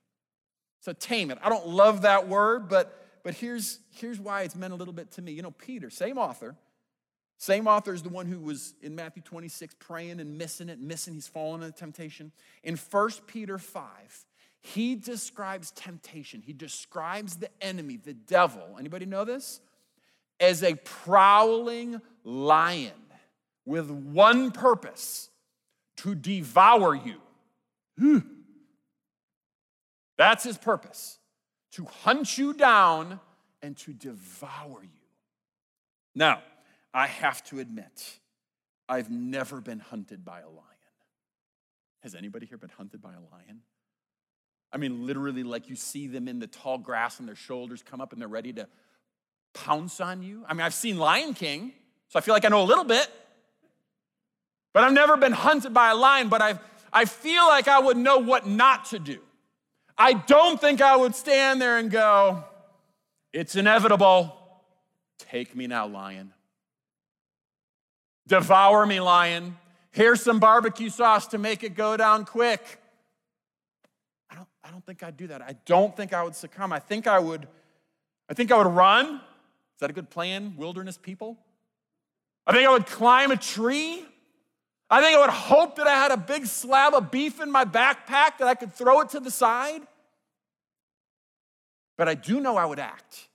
[0.81, 1.39] So tame it.
[1.43, 2.95] I don't love that word, but
[3.25, 5.33] but here's here's why it's meant a little bit to me.
[5.33, 6.55] You know, Peter, same author,
[7.39, 11.15] same author is the one who was in Matthew 26 praying and missing it, missing,
[11.15, 12.33] he's fallen into temptation.
[12.65, 13.85] In 1 Peter 5,
[14.61, 16.43] he describes temptation.
[16.43, 18.77] He describes the enemy, the devil.
[18.79, 19.61] Anybody know this?
[20.41, 22.93] As a prowling lion
[23.65, 25.31] with one purpose
[25.99, 27.21] to devour you.
[27.99, 28.19] Hmm.
[30.17, 31.19] That's his purpose
[31.73, 33.21] to hunt you down
[33.63, 34.89] and to devour you.
[36.15, 36.43] Now,
[36.95, 38.19] I have to admit,
[38.89, 40.65] I've never been hunted by a lion.
[42.03, 43.61] Has anybody here been hunted by a lion?
[44.73, 48.01] I mean, literally, like you see them in the tall grass and their shoulders come
[48.01, 48.69] up and they're ready to
[49.55, 50.45] pounce on you.
[50.49, 51.73] I mean, I've seen Lion King,
[52.09, 53.09] so I feel like I know a little bit.
[54.73, 56.61] But I've never been hunted by a lion, but I've,
[56.93, 59.19] I feel like I would know what not to do.
[59.97, 62.45] I don't think I would stand there and go,
[63.33, 64.35] It's inevitable.
[65.19, 66.33] Take me now, lion.
[68.29, 69.57] Devour me, lion.
[69.91, 72.79] Here's some barbecue sauce to make it go down quick.
[74.31, 75.43] I don't, I don't think I'd do that.
[75.43, 76.73] I don't think I would succumb.
[76.73, 77.49] I think I would,
[78.29, 79.21] I think I would run.
[79.79, 81.39] Is that a good plan, wilderness people?
[82.45, 84.05] I think I would climb a tree.
[84.91, 87.65] I think I would hope that I had a big slab of beef in my
[87.65, 89.83] backpack that I could throw it to the side.
[91.97, 93.29] But I do know I would act.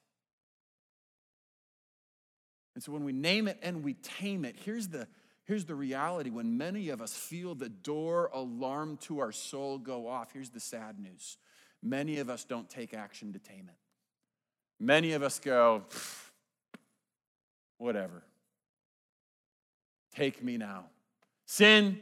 [2.75, 5.07] And so when we name it and we tame it, here's the,
[5.45, 6.29] here's the reality.
[6.29, 10.59] When many of us feel the door alarm to our soul go off, here's the
[10.59, 11.37] sad news.
[11.81, 13.77] Many of us don't take action to tame it.
[14.77, 15.83] Many of us go,
[17.83, 18.23] whatever.
[20.15, 20.85] Take me now.
[21.45, 21.99] Sin,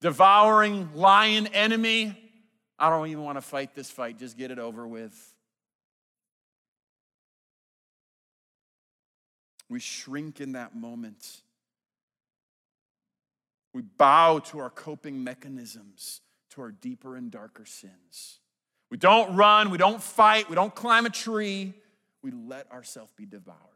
[0.00, 2.18] devouring lion enemy.
[2.78, 5.14] I don't even want to fight this fight, just get it over with.
[9.70, 11.42] We shrink in that moment.
[13.72, 18.40] We bow to our coping mechanisms, to our deeper and darker sins.
[18.90, 21.72] We don't run, we don't fight, we don't climb a tree.
[22.22, 23.73] We let ourselves be devoured.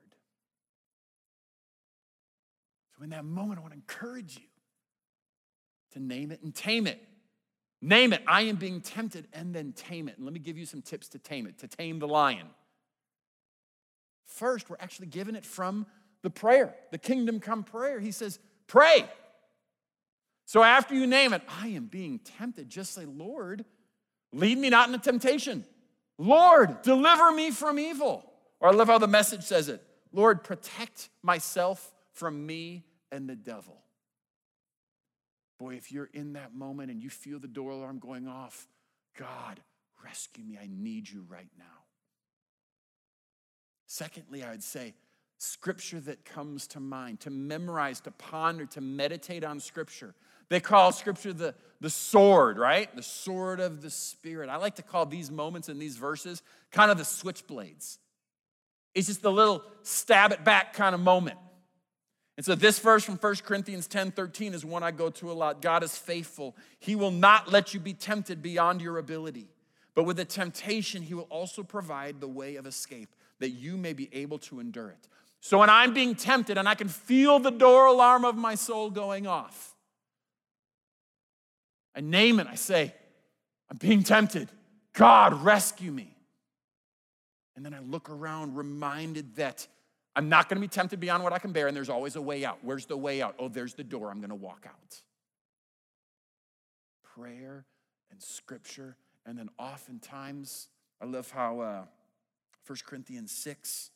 [2.98, 4.44] So, in that moment, I want to encourage you
[5.92, 7.00] to name it and tame it.
[7.80, 8.22] Name it.
[8.26, 10.16] I am being tempted, and then tame it.
[10.16, 12.48] And let me give you some tips to tame it, to tame the lion.
[14.26, 15.86] First, we're actually given it from
[16.22, 18.00] the prayer, the kingdom come prayer.
[18.00, 19.08] He says, Pray.
[20.44, 22.68] So after you name it, I am being tempted.
[22.68, 23.64] Just say, Lord,
[24.32, 25.64] lead me not into temptation.
[26.18, 28.24] Lord, deliver me from evil.
[28.58, 29.82] Or I love how the message says it
[30.12, 33.82] Lord, protect myself from me and the devil.
[35.58, 38.68] Boy, if you're in that moment and you feel the door alarm going off,
[39.18, 39.60] God,
[40.04, 40.58] rescue me.
[40.60, 41.64] I need you right now.
[43.86, 44.94] Secondly, I would say,
[45.38, 50.14] scripture that comes to mind, to memorize, to ponder, to meditate on scripture.
[50.48, 52.94] They call scripture the, the sword, right?
[52.94, 54.48] The sword of the Spirit.
[54.48, 57.98] I like to call these moments and these verses kind of the switchblades.
[58.94, 61.38] It's just the little stab it back kind of moment.
[62.38, 65.34] And so this verse from 1 Corinthians 10 13 is one I go to a
[65.34, 65.60] lot.
[65.60, 66.56] God is faithful.
[66.78, 69.48] He will not let you be tempted beyond your ability.
[69.96, 73.08] But with the temptation, he will also provide the way of escape
[73.40, 75.08] that you may be able to endure it.
[75.40, 78.88] So when I'm being tempted and I can feel the door alarm of my soul
[78.90, 79.74] going off,
[81.92, 82.46] I name it.
[82.48, 82.94] I say,
[83.68, 84.48] I'm being tempted.
[84.92, 86.16] God, rescue me.
[87.56, 89.66] And then I look around, reminded that
[90.18, 92.20] I'm not going to be tempted beyond what I can bear, and there's always a
[92.20, 92.58] way out.
[92.62, 93.36] Where's the way out?
[93.38, 94.10] Oh, there's the door.
[94.10, 94.96] I'm going to walk out.
[97.04, 97.66] Prayer
[98.10, 101.84] and scripture, and then oftentimes, I love how uh,
[102.66, 103.92] 1 Corinthians 6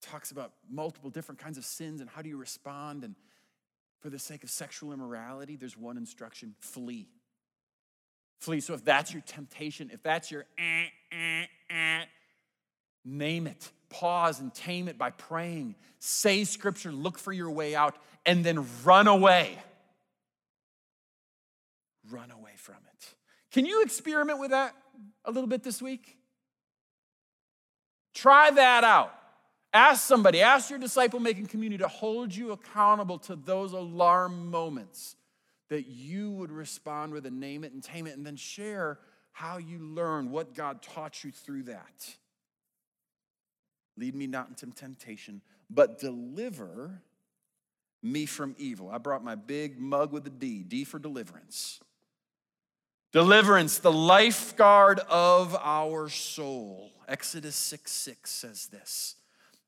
[0.00, 3.02] talks about multiple different kinds of sins and how do you respond.
[3.02, 3.16] And
[3.98, 7.08] for the sake of sexual immorality, there's one instruction flee.
[8.38, 8.60] Flee.
[8.60, 12.04] So if that's your temptation, if that's your eh, eh, eh,
[13.04, 15.74] name it, pause and tame it by praying.
[15.98, 19.58] Say scripture, look for your way out, and then run away.
[22.10, 23.14] Run away from it.
[23.52, 24.74] Can you experiment with that
[25.24, 26.16] a little bit this week?
[28.14, 29.14] Try that out.
[29.72, 35.14] Ask somebody, ask your disciple making community to hold you accountable to those alarm moments
[35.68, 38.98] that you would respond with a name it and tame it, and then share
[39.32, 42.16] how you learn what God taught you through that.
[43.96, 47.02] Lead me not into temptation, but deliver
[48.02, 48.90] me from evil.
[48.90, 51.80] I brought my big mug with a D, D for deliverance.
[53.12, 56.92] Deliverance, the lifeguard of our soul.
[57.08, 59.16] Exodus 6 6 says this.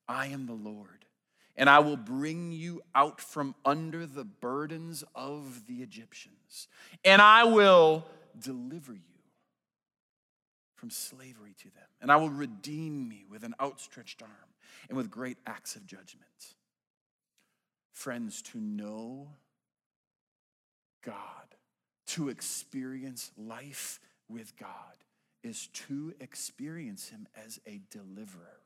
[0.08, 1.04] I am the Lord,
[1.56, 6.68] and I will bring you out from under the burdens of the Egyptians,
[7.04, 8.04] and I will
[8.38, 9.11] deliver you
[10.82, 14.32] from slavery to them, and I will redeem me with an outstretched arm
[14.88, 16.56] and with great acts of judgment.
[17.92, 19.28] Friends, to know
[21.06, 21.14] God,
[22.08, 24.68] to experience life with God,
[25.44, 28.58] is to experience Him as a deliverer.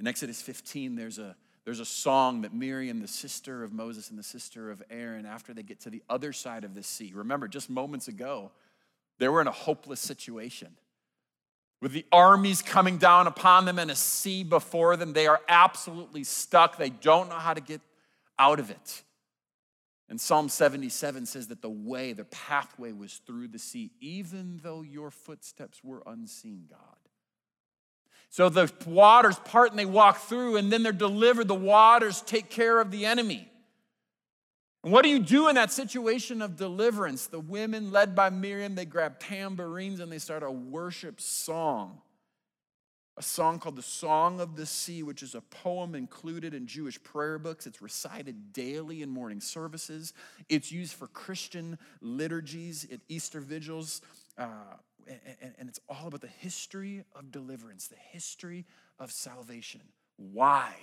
[0.00, 4.18] In Exodus 15, there's a, there's a song that Miriam, the sister of Moses and
[4.18, 7.46] the sister of Aaron, after they get to the other side of the sea, remember,
[7.46, 8.50] just moments ago,
[9.18, 10.76] they were in a hopeless situation.
[11.80, 16.24] With the armies coming down upon them and a sea before them, they are absolutely
[16.24, 16.78] stuck.
[16.78, 17.80] They don't know how to get
[18.38, 19.02] out of it.
[20.08, 24.82] And Psalm 77 says that the way, the pathway was through the sea, even though
[24.82, 26.78] your footsteps were unseen, God.
[28.28, 31.48] So the waters part and they walk through, and then they're delivered.
[31.48, 33.48] The waters take care of the enemy.
[34.84, 37.26] And what do you do in that situation of deliverance?
[37.26, 42.02] The women, led by Miriam, they grab tambourines and they start a worship song.
[43.16, 47.02] A song called the Song of the Sea, which is a poem included in Jewish
[47.02, 47.66] prayer books.
[47.66, 50.12] It's recited daily in morning services.
[50.50, 54.02] It's used for Christian liturgies at Easter vigils.
[54.36, 54.48] Uh,
[55.06, 58.66] and, and it's all about the history of deliverance, the history
[58.98, 59.80] of salvation.
[60.16, 60.74] Why?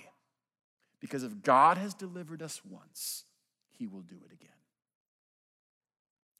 [0.98, 3.26] Because if God has delivered us once,
[3.82, 4.50] he will do it again.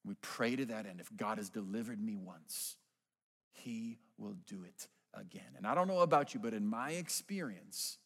[0.05, 1.01] We pray to that end.
[1.01, 2.77] If God has delivered me once,
[3.51, 5.57] he will do it again.
[5.57, 7.99] And I don't know about you, but in my experience,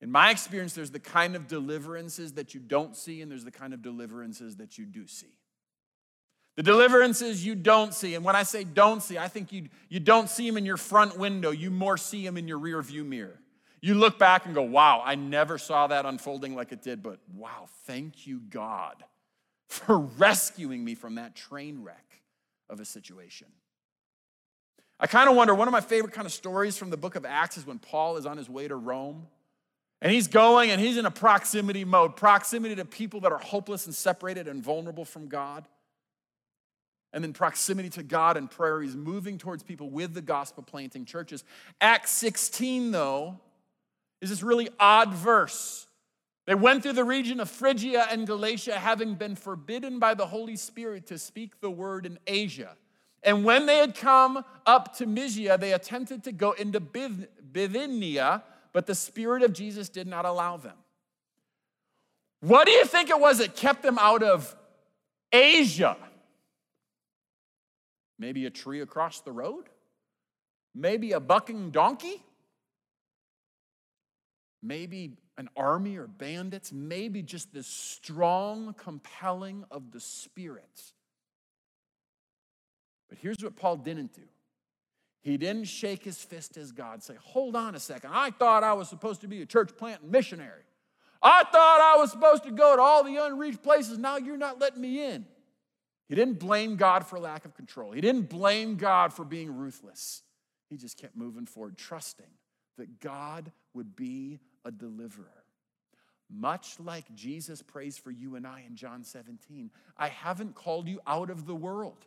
[0.00, 3.50] in my experience, there's the kind of deliverances that you don't see, and there's the
[3.50, 5.36] kind of deliverances that you do see.
[6.54, 9.98] The deliverances you don't see, and when I say don't see, I think you, you
[9.98, 13.02] don't see them in your front window, you more see them in your rear view
[13.02, 13.39] mirror.
[13.80, 17.18] You look back and go, wow, I never saw that unfolding like it did, but
[17.34, 19.02] wow, thank you, God,
[19.68, 22.20] for rescuing me from that train wreck
[22.68, 23.48] of a situation.
[24.98, 27.24] I kind of wonder, one of my favorite kind of stories from the book of
[27.24, 29.26] Acts is when Paul is on his way to Rome.
[30.02, 33.86] And he's going and he's in a proximity mode, proximity to people that are hopeless
[33.86, 35.66] and separated and vulnerable from God.
[37.12, 38.80] And then proximity to God and prayer.
[38.80, 41.44] He's moving towards people with the gospel planting churches.
[41.80, 43.40] Acts 16, though,
[44.20, 45.86] is this really odd verse.
[46.46, 50.56] They went through the region of Phrygia and Galatia, having been forbidden by the Holy
[50.56, 52.76] Spirit to speak the word in Asia.
[53.22, 58.42] And when they had come up to Mysia, they attempted to go into Bithynia,
[58.72, 60.76] but the Spirit of Jesus did not allow them.
[62.40, 64.56] What do you think it was that kept them out of
[65.32, 65.96] Asia?
[68.18, 69.68] Maybe a tree across the road?
[70.74, 72.22] Maybe a bucking donkey?
[74.62, 80.82] Maybe an army or bandits, maybe just this strong compelling of the Spirit.
[83.08, 84.22] But here's what Paul didn't do.
[85.22, 88.10] He didn't shake his fist as God, say, Hold on a second.
[88.12, 90.62] I thought I was supposed to be a church planting missionary.
[91.22, 93.98] I thought I was supposed to go to all the unreached places.
[93.98, 95.26] Now you're not letting me in.
[96.08, 97.92] He didn't blame God for lack of control.
[97.92, 100.22] He didn't blame God for being ruthless.
[100.70, 102.26] He just kept moving forward, trusting
[102.78, 105.26] that God would be a deliverer.
[106.32, 111.00] Much like Jesus prays for you and I in John 17, I haven't called you
[111.06, 112.06] out of the world.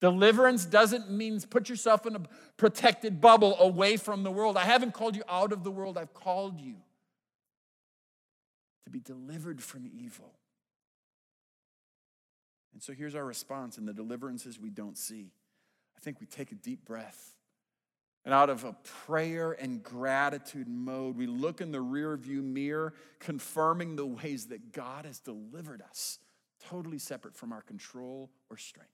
[0.00, 2.22] Deliverance doesn't mean put yourself in a
[2.56, 4.56] protected bubble away from the world.
[4.56, 6.74] I haven't called you out of the world, I've called you
[8.84, 10.32] to be delivered from evil.
[12.72, 15.30] And so here's our response in the deliverances we don't see.
[15.96, 17.34] I think we take a deep breath
[18.24, 18.74] and out of a
[19.06, 24.72] prayer and gratitude mode, we look in the rear view mirror, confirming the ways that
[24.72, 26.18] God has delivered us,
[26.68, 28.90] totally separate from our control or strength.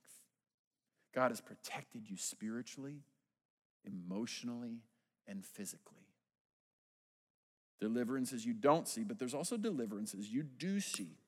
[1.14, 3.00] God has protected you spiritually,
[3.84, 4.78] emotionally,
[5.26, 6.06] and physically.
[7.80, 11.18] Deliverances you don't see, but there's also deliverances you do see.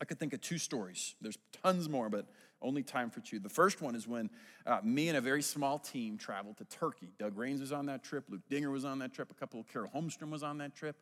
[0.00, 1.14] I could think of two stories.
[1.20, 2.26] There's tons more, but
[2.62, 3.38] only time for two.
[3.38, 4.30] The first one is when
[4.66, 7.08] uh, me and a very small team traveled to Turkey.
[7.18, 9.68] Doug Rains was on that trip, Luke Dinger was on that trip, a couple of
[9.68, 10.96] Carol Holmstrom was on that trip.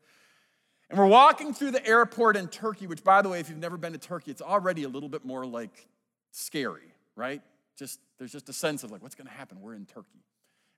[0.90, 3.78] And we're walking through the airport in Turkey, which, by the way, if you've never
[3.78, 5.88] been to Turkey, it's already a little bit more like
[6.30, 7.40] scary, right?
[7.78, 9.60] Just there's just a sense of like, what's going to happen?
[9.60, 10.22] We're in Turkey.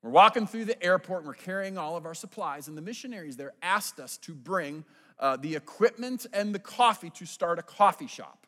[0.02, 3.36] We're walking through the airport and we're carrying all of our supplies, and the missionaries
[3.36, 4.84] there asked us to bring
[5.18, 8.45] uh, the equipment and the coffee to start a coffee shop.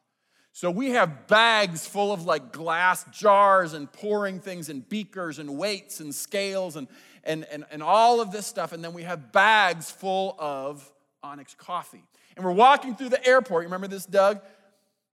[0.53, 5.57] So we have bags full of like glass jars and pouring things and beakers and
[5.57, 6.89] weights and scales and,
[7.23, 8.73] and, and, and all of this stuff.
[8.73, 10.91] And then we have bags full of
[11.23, 12.05] Onyx coffee.
[12.37, 13.63] And we're walking through the airport.
[13.63, 14.41] You remember this, Doug?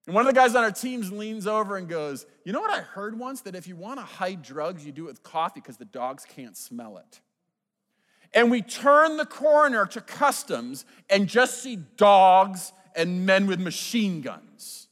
[0.06, 2.72] And one of the guys on our teams leans over and goes, You know what
[2.72, 3.42] I heard once?
[3.42, 6.26] That if you want to hide drugs, you do it with coffee because the dogs
[6.26, 7.22] can't smell it.
[8.34, 14.22] And we turn the corner to customs and just see dogs and men with machine
[14.22, 14.85] guns.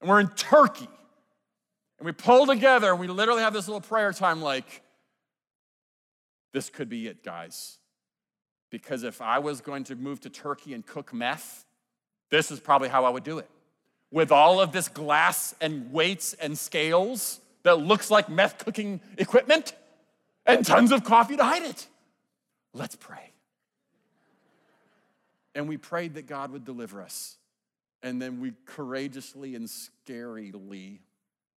[0.00, 0.88] And we're in Turkey.
[1.98, 4.82] And we pull together and we literally have this little prayer time like,
[6.52, 7.78] this could be it, guys.
[8.70, 11.64] Because if I was going to move to Turkey and cook meth,
[12.30, 13.48] this is probably how I would do it.
[14.10, 19.74] With all of this glass and weights and scales that looks like meth cooking equipment
[20.44, 21.86] and tons of coffee to hide it.
[22.72, 23.32] Let's pray.
[25.54, 27.36] And we prayed that God would deliver us.
[28.02, 30.98] And then we courageously and scarily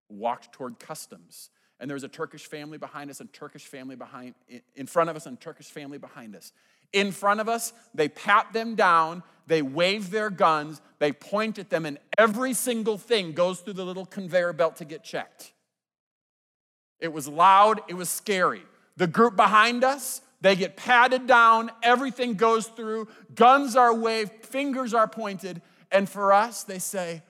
[0.09, 1.51] walked toward customs.
[1.81, 4.35] And there was a Turkish family behind us, and Turkish family behind
[4.75, 6.53] in front of us, and Turkish family behind us.
[6.93, 11.71] In front of us, they pat them down, they wave their guns, they point at
[11.71, 15.53] them, and every single thing goes through the little conveyor belt to get checked.
[16.99, 18.63] It was loud, it was scary.
[18.97, 24.95] The group behind us, they get patted down, everything goes through, guns are waved, fingers
[24.95, 25.61] are pointed,
[25.91, 27.23] and for us, they say,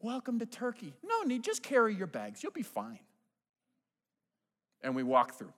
[0.00, 0.92] Welcome to Turkey.
[1.02, 2.98] No need, just carry your bags, you'll be fine.
[4.82, 5.54] And we walk through.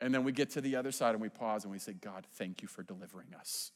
[0.00, 2.24] And then we get to the other side and we pause and we say, God,
[2.36, 3.72] thank you for delivering us.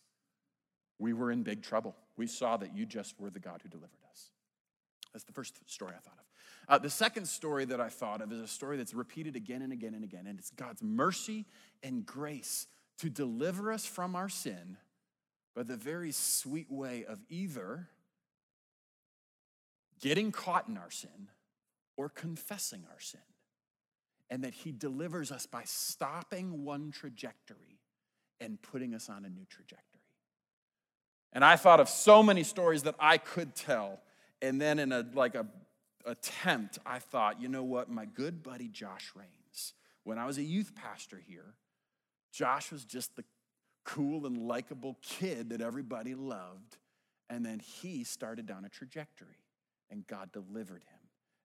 [0.98, 1.96] We were in big trouble.
[2.16, 4.30] We saw that you just were the God who delivered us.
[5.12, 6.24] That's the first story I thought of.
[6.68, 9.72] Uh, the second story that I thought of is a story that's repeated again and
[9.72, 11.44] again and again, and it's God's mercy
[11.82, 12.66] and grace
[12.98, 14.76] to deliver us from our sin
[15.54, 17.88] by the very sweet way of either
[20.00, 21.28] getting caught in our sin
[21.96, 23.20] or confessing our sin.
[24.30, 27.80] And that He delivers us by stopping one trajectory
[28.40, 30.00] and putting us on a new trajectory.
[31.32, 34.00] And I thought of so many stories that I could tell.
[34.40, 35.46] And then in a like a
[36.04, 39.74] attempt, I thought, you know what, my good buddy Josh Rains,
[40.04, 41.54] when I was a youth pastor here,
[42.32, 43.24] Josh was just the
[43.84, 46.76] cool and likable kid that everybody loved.
[47.30, 49.38] And then he started down a trajectory,
[49.90, 50.98] and God delivered him.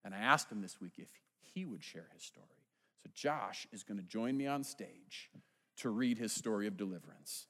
[0.03, 1.09] And I asked him this week if
[1.53, 2.45] he would share his story.
[3.03, 5.29] So Josh is going to join me on stage
[5.77, 7.45] to read his story of deliverance.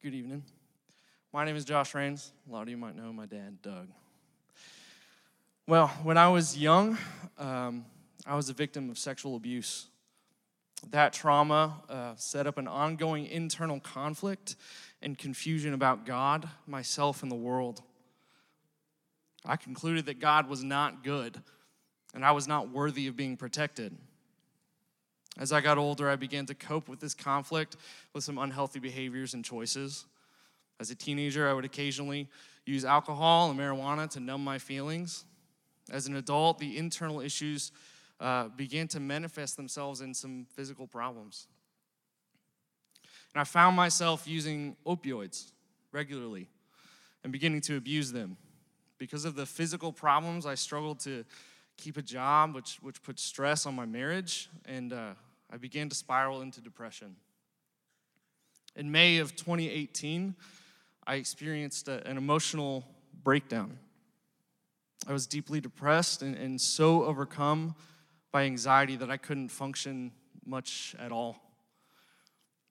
[0.00, 0.44] Good evening.
[1.30, 2.32] My name is Josh Rains.
[2.48, 3.88] A lot of you might know my dad, Doug.
[5.66, 6.96] Well, when I was young,
[7.36, 7.84] um,
[8.26, 9.88] I was a victim of sexual abuse.
[10.90, 14.56] That trauma uh, set up an ongoing internal conflict
[15.02, 17.82] and confusion about God, myself, and the world.
[19.44, 21.42] I concluded that God was not good
[22.14, 23.94] and I was not worthy of being protected.
[25.36, 27.76] As I got older, I began to cope with this conflict
[28.14, 30.06] with some unhealthy behaviors and choices.
[30.80, 32.28] As a teenager, I would occasionally
[32.64, 35.24] use alcohol and marijuana to numb my feelings.
[35.90, 37.72] As an adult, the internal issues
[38.20, 41.46] uh, began to manifest themselves in some physical problems.
[43.34, 45.52] And I found myself using opioids
[45.92, 46.48] regularly
[47.24, 48.36] and beginning to abuse them.
[48.98, 51.24] Because of the physical problems, I struggled to
[51.76, 55.10] keep a job, which, which put stress on my marriage, and uh,
[55.50, 57.16] I began to spiral into depression.
[58.76, 60.34] In May of 2018,
[61.08, 62.84] I experienced a, an emotional
[63.24, 63.78] breakdown.
[65.08, 67.74] I was deeply depressed and, and so overcome
[68.30, 70.12] by anxiety that I couldn't function
[70.44, 71.42] much at all.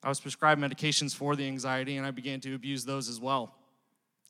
[0.03, 3.55] I was prescribed medications for the anxiety, and I began to abuse those as well.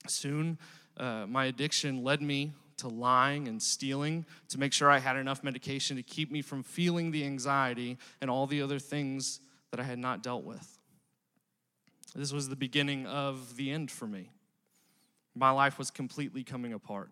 [0.07, 0.57] Soon,
[0.95, 5.43] uh, my addiction led me to lying and stealing to make sure I had enough
[5.43, 9.41] medication to keep me from feeling the anxiety and all the other things
[9.71, 10.76] that I had not dealt with.
[12.17, 14.31] This was the beginning of the end for me.
[15.35, 17.11] My life was completely coming apart.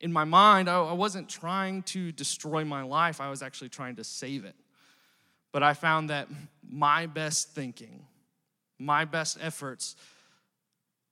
[0.00, 4.04] In my mind, I wasn't trying to destroy my life, I was actually trying to
[4.04, 4.54] save it.
[5.50, 6.28] But I found that
[6.62, 8.06] my best thinking,
[8.78, 9.96] my best efforts,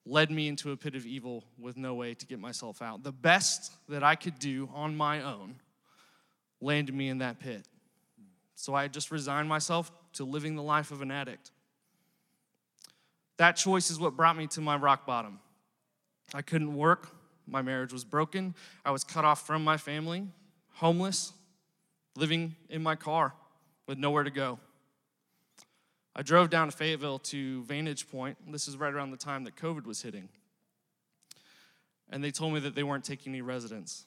[0.04, 3.02] led me into a pit of evil with no way to get myself out.
[3.02, 5.56] The best that I could do on my own
[6.60, 7.66] landed me in that pit.
[8.54, 11.50] So I just resigned myself to living the life of an addict.
[13.38, 15.40] That choice is what brought me to my rock bottom.
[16.34, 17.08] I couldn't work,
[17.46, 18.54] my marriage was broken,
[18.84, 20.26] I was cut off from my family,
[20.74, 21.32] homeless,
[22.16, 23.34] living in my car
[23.86, 24.58] with nowhere to go.
[26.14, 28.36] I drove down to Fayetteville to Vantage Point.
[28.52, 30.28] This is right around the time that COVID was hitting.
[32.10, 34.04] And they told me that they weren't taking any residents.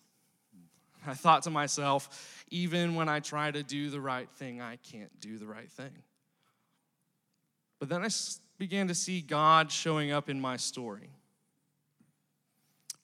[1.08, 5.20] I thought to myself, even when I try to do the right thing, I can't
[5.20, 5.92] do the right thing.
[7.80, 8.08] But then I
[8.58, 11.10] began to see God showing up in my story.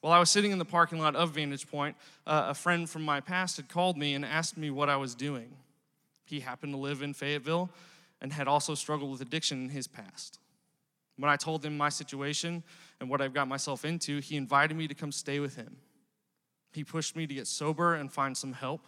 [0.00, 1.96] While I was sitting in the parking lot of Vantage Point,
[2.26, 5.14] uh, a friend from my past had called me and asked me what I was
[5.14, 5.56] doing.
[6.24, 7.70] He happened to live in Fayetteville
[8.20, 10.40] and had also struggled with addiction in his past.
[11.18, 12.64] When I told him my situation
[13.00, 15.76] and what I've got myself into, he invited me to come stay with him.
[16.72, 18.86] He pushed me to get sober and find some help.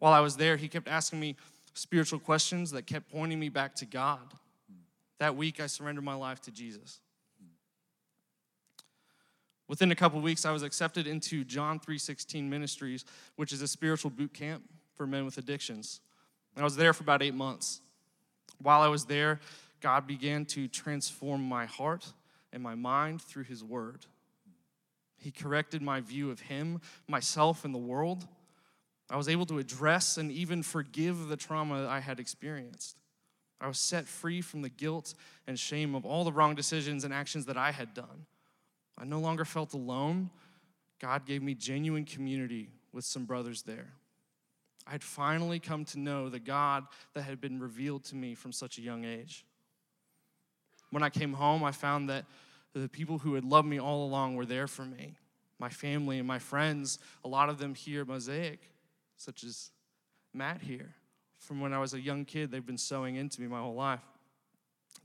[0.00, 1.36] While I was there, he kept asking me
[1.72, 4.34] spiritual questions that kept pointing me back to God.
[5.20, 6.98] That week, I surrendered my life to Jesus.
[9.68, 13.04] Within a couple weeks, I was accepted into John 3:16 Ministries,
[13.36, 14.64] which is a spiritual boot camp
[14.96, 16.00] for men with addictions.
[16.56, 17.82] And I was there for about eight months.
[18.58, 19.40] While I was there,
[19.80, 22.12] God began to transform my heart
[22.50, 24.06] and my mind through His Word.
[25.18, 28.26] He corrected my view of Him, myself, and the world.
[29.10, 32.96] I was able to address and even forgive the trauma I had experienced.
[33.60, 35.14] I was set free from the guilt
[35.46, 38.26] and shame of all the wrong decisions and actions that I had done.
[38.96, 40.30] I no longer felt alone.
[41.00, 43.92] God gave me genuine community with some brothers there.
[44.86, 46.84] I had finally come to know the God
[47.14, 49.44] that had been revealed to me from such a young age.
[50.90, 52.24] When I came home, I found that
[52.74, 55.14] the people who had loved me all along were there for me.
[55.58, 58.60] My family and my friends, a lot of them here Mosaic,
[59.16, 59.70] such as
[60.32, 60.94] Matt here.
[61.40, 64.04] From when I was a young kid, they've been sowing into me my whole life.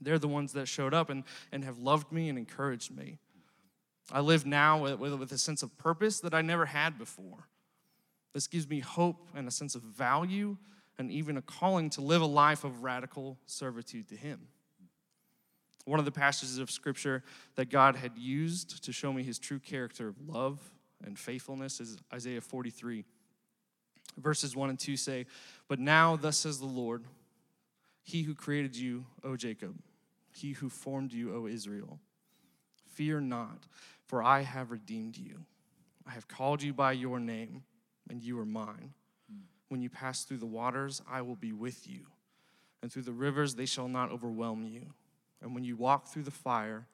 [0.00, 3.18] They're the ones that showed up and, and have loved me and encouraged me.
[4.12, 7.48] I live now with, with, with a sense of purpose that I never had before.
[8.34, 10.58] This gives me hope and a sense of value
[10.98, 14.48] and even a calling to live a life of radical servitude to Him.
[15.86, 17.22] One of the passages of scripture
[17.54, 20.58] that God had used to show me his true character of love
[21.04, 23.04] and faithfulness is Isaiah 43.
[24.18, 25.26] Verses 1 and 2 say,
[25.68, 27.04] But now, thus says the Lord,
[28.02, 29.76] He who created you, O Jacob,
[30.34, 31.98] He who formed you, O Israel,
[32.94, 33.66] fear not,
[34.06, 35.44] for I have redeemed you.
[36.06, 37.64] I have called you by your name,
[38.08, 38.94] and you are mine.
[39.68, 42.06] When you pass through the waters, I will be with you,
[42.80, 44.94] and through the rivers, they shall not overwhelm you.
[45.42, 46.86] And when you walk through the fire,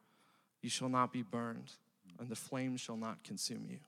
[0.63, 1.73] you shall not be burned,
[2.19, 3.79] and the flame shall not consume you.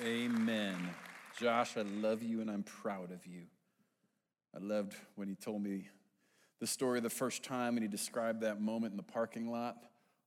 [0.00, 0.90] Amen.
[1.38, 3.42] Josh, I love you and I'm proud of you.
[4.54, 5.88] I loved when he told me
[6.60, 9.76] the story the first time and he described that moment in the parking lot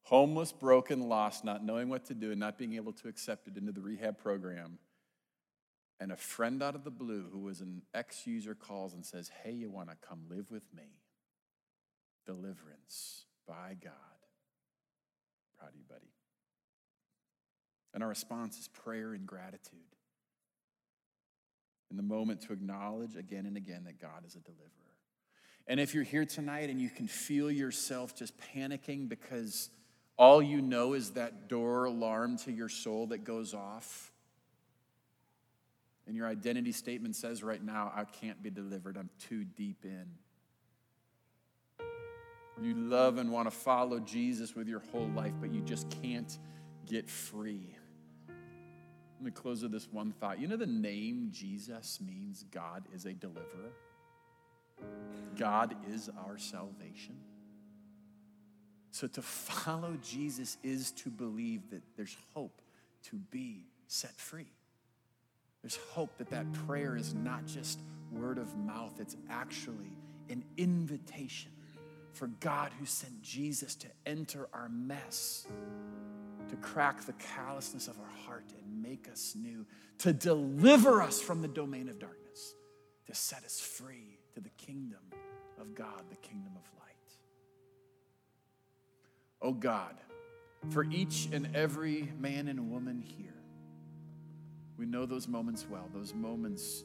[0.03, 3.57] homeless, broken, lost, not knowing what to do, and not being able to accept it
[3.57, 4.79] into the rehab program.
[5.99, 9.29] And a friend out of the blue who was an ex user calls and says,
[9.43, 10.97] Hey, you want to come live with me?
[12.25, 13.93] Deliverance by God.
[15.59, 16.11] Proud of you, buddy.
[17.93, 19.79] And our response is prayer and gratitude.
[21.89, 24.69] In the moment to acknowledge again and again that God is a deliverer.
[25.67, 29.69] And if you're here tonight and you can feel yourself just panicking because
[30.17, 34.11] all you know is that door alarm to your soul that goes off.
[36.07, 38.97] And your identity statement says right now, I can't be delivered.
[38.97, 40.05] I'm too deep in.
[42.61, 46.37] You love and want to follow Jesus with your whole life, but you just can't
[46.85, 47.75] get free.
[49.21, 50.39] Let me close with this one thought.
[50.39, 53.71] You know, the name Jesus means God is a deliverer,
[55.37, 57.17] God is our salvation.
[58.89, 62.63] So to follow Jesus is to believe that there's hope
[63.03, 64.51] to be set free.
[65.61, 67.79] There's hope that that prayer is not just
[68.11, 69.99] word of mouth, it's actually
[70.29, 71.51] an invitation
[72.11, 75.45] for God who sent Jesus to enter our mess,
[76.51, 79.65] to crack the callousness of our heart and make us new,
[79.99, 82.53] to deliver us from the domain of darkness,
[83.07, 84.99] to set us free to the kingdom
[85.59, 87.17] of God, the kingdom of light.
[89.41, 89.95] Oh God,
[90.69, 93.33] for each and every man and woman here,
[94.77, 96.83] we know those moments well, those moments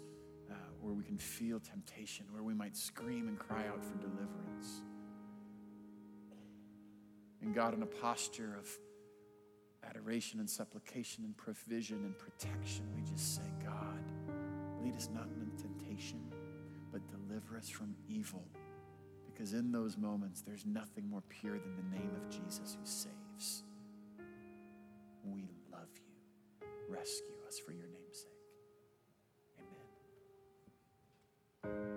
[0.50, 4.82] uh, where we can feel temptation, where we might scream and cry out for deliverance.
[7.42, 8.68] And God, in a posture of
[9.88, 14.04] adoration and supplication and provision and protection, we just say, God,
[14.82, 16.20] lead us not into temptation,
[16.92, 18.44] but deliver us from evil.
[19.26, 23.64] Because in those moments, there's nothing more pure than the name of Jesus who saves.
[25.24, 26.66] We love you.
[26.88, 28.30] Rescue us for your name's sake.
[31.64, 31.95] I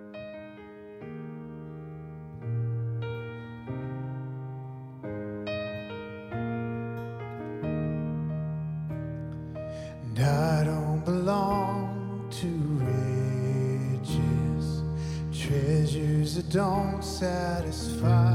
[17.20, 18.29] don't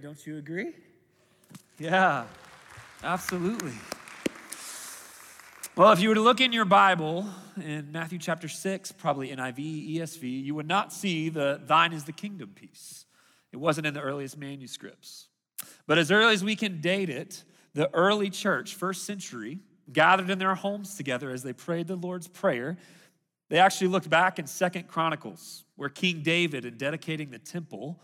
[0.00, 0.72] don't you agree?
[1.78, 2.24] Yeah,
[3.04, 3.74] absolutely.
[5.76, 7.26] Well, if you were to look in your Bible
[7.62, 12.12] in Matthew chapter 6, probably NIV, ESV, you would not see the thine is the
[12.12, 13.04] kingdom piece.
[13.52, 15.28] It wasn't in the earliest manuscripts.
[15.86, 17.44] But as early as we can date it,
[17.74, 19.58] the early church, first century,
[19.92, 22.78] gathered in their homes together as they prayed the Lord's Prayer.
[23.50, 28.00] They actually looked back in Second Chronicles, where King David, in dedicating the temple,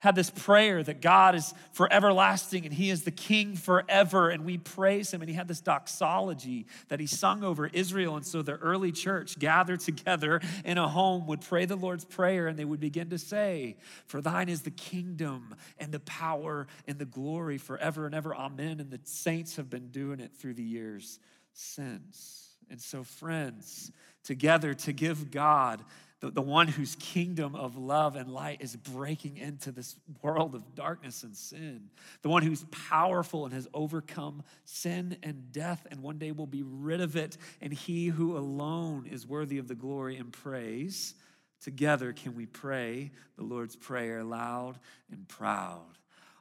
[0.00, 4.44] had this prayer that God is for everlasting and He is the King forever, and
[4.44, 5.22] we praise Him.
[5.22, 8.16] And he had this doxology that he sung over Israel.
[8.16, 12.46] And so the early church gathered together in a home would pray the Lord's Prayer,
[12.46, 13.76] and they would begin to say,
[14.06, 18.34] For thine is the kingdom and the power and the glory forever and ever.
[18.34, 18.80] Amen.
[18.80, 21.18] And the saints have been doing it through the years
[21.52, 22.56] since.
[22.70, 23.90] And so, friends,
[24.22, 25.82] together to give God
[26.20, 30.74] the, the one whose kingdom of love and light is breaking into this world of
[30.74, 31.90] darkness and sin,
[32.22, 36.62] the one who's powerful and has overcome sin and death and one day will be
[36.64, 41.14] rid of it, and he who alone is worthy of the glory and praise.
[41.60, 44.78] Together, can we pray the Lord's Prayer loud
[45.10, 45.98] and proud?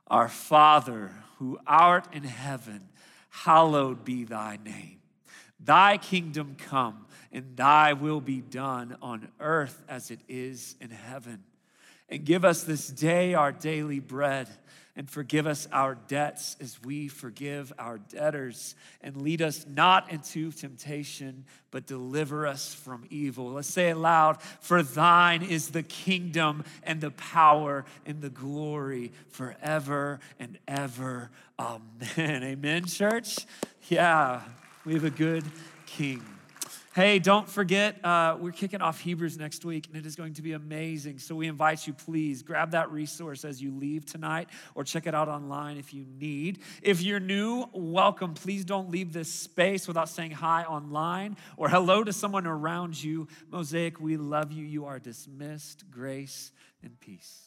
[0.08, 2.90] Our Father, who art in heaven,
[3.30, 5.00] hallowed be thy name.
[5.60, 11.44] Thy kingdom come, and thy will be done on earth as it is in heaven.
[12.10, 14.48] And give us this day our daily bread,
[14.96, 18.76] and forgive us our debts as we forgive our debtors.
[19.02, 23.52] And lead us not into temptation, but deliver us from evil.
[23.52, 29.12] Let's say it loud For thine is the kingdom, and the power, and the glory
[29.30, 31.30] forever and ever.
[31.60, 31.84] Amen.
[32.44, 33.40] Amen, church?
[33.90, 34.42] Yeah.
[34.86, 35.44] We have a good
[35.86, 36.24] king.
[36.98, 40.42] Hey, don't forget, uh, we're kicking off Hebrews next week, and it is going to
[40.42, 41.20] be amazing.
[41.20, 45.14] So we invite you, please grab that resource as you leave tonight, or check it
[45.14, 46.58] out online if you need.
[46.82, 48.34] If you're new, welcome.
[48.34, 53.28] Please don't leave this space without saying hi online or hello to someone around you.
[53.52, 54.66] Mosaic, we love you.
[54.66, 55.84] You are dismissed.
[55.92, 56.52] Grace
[56.82, 57.47] and peace.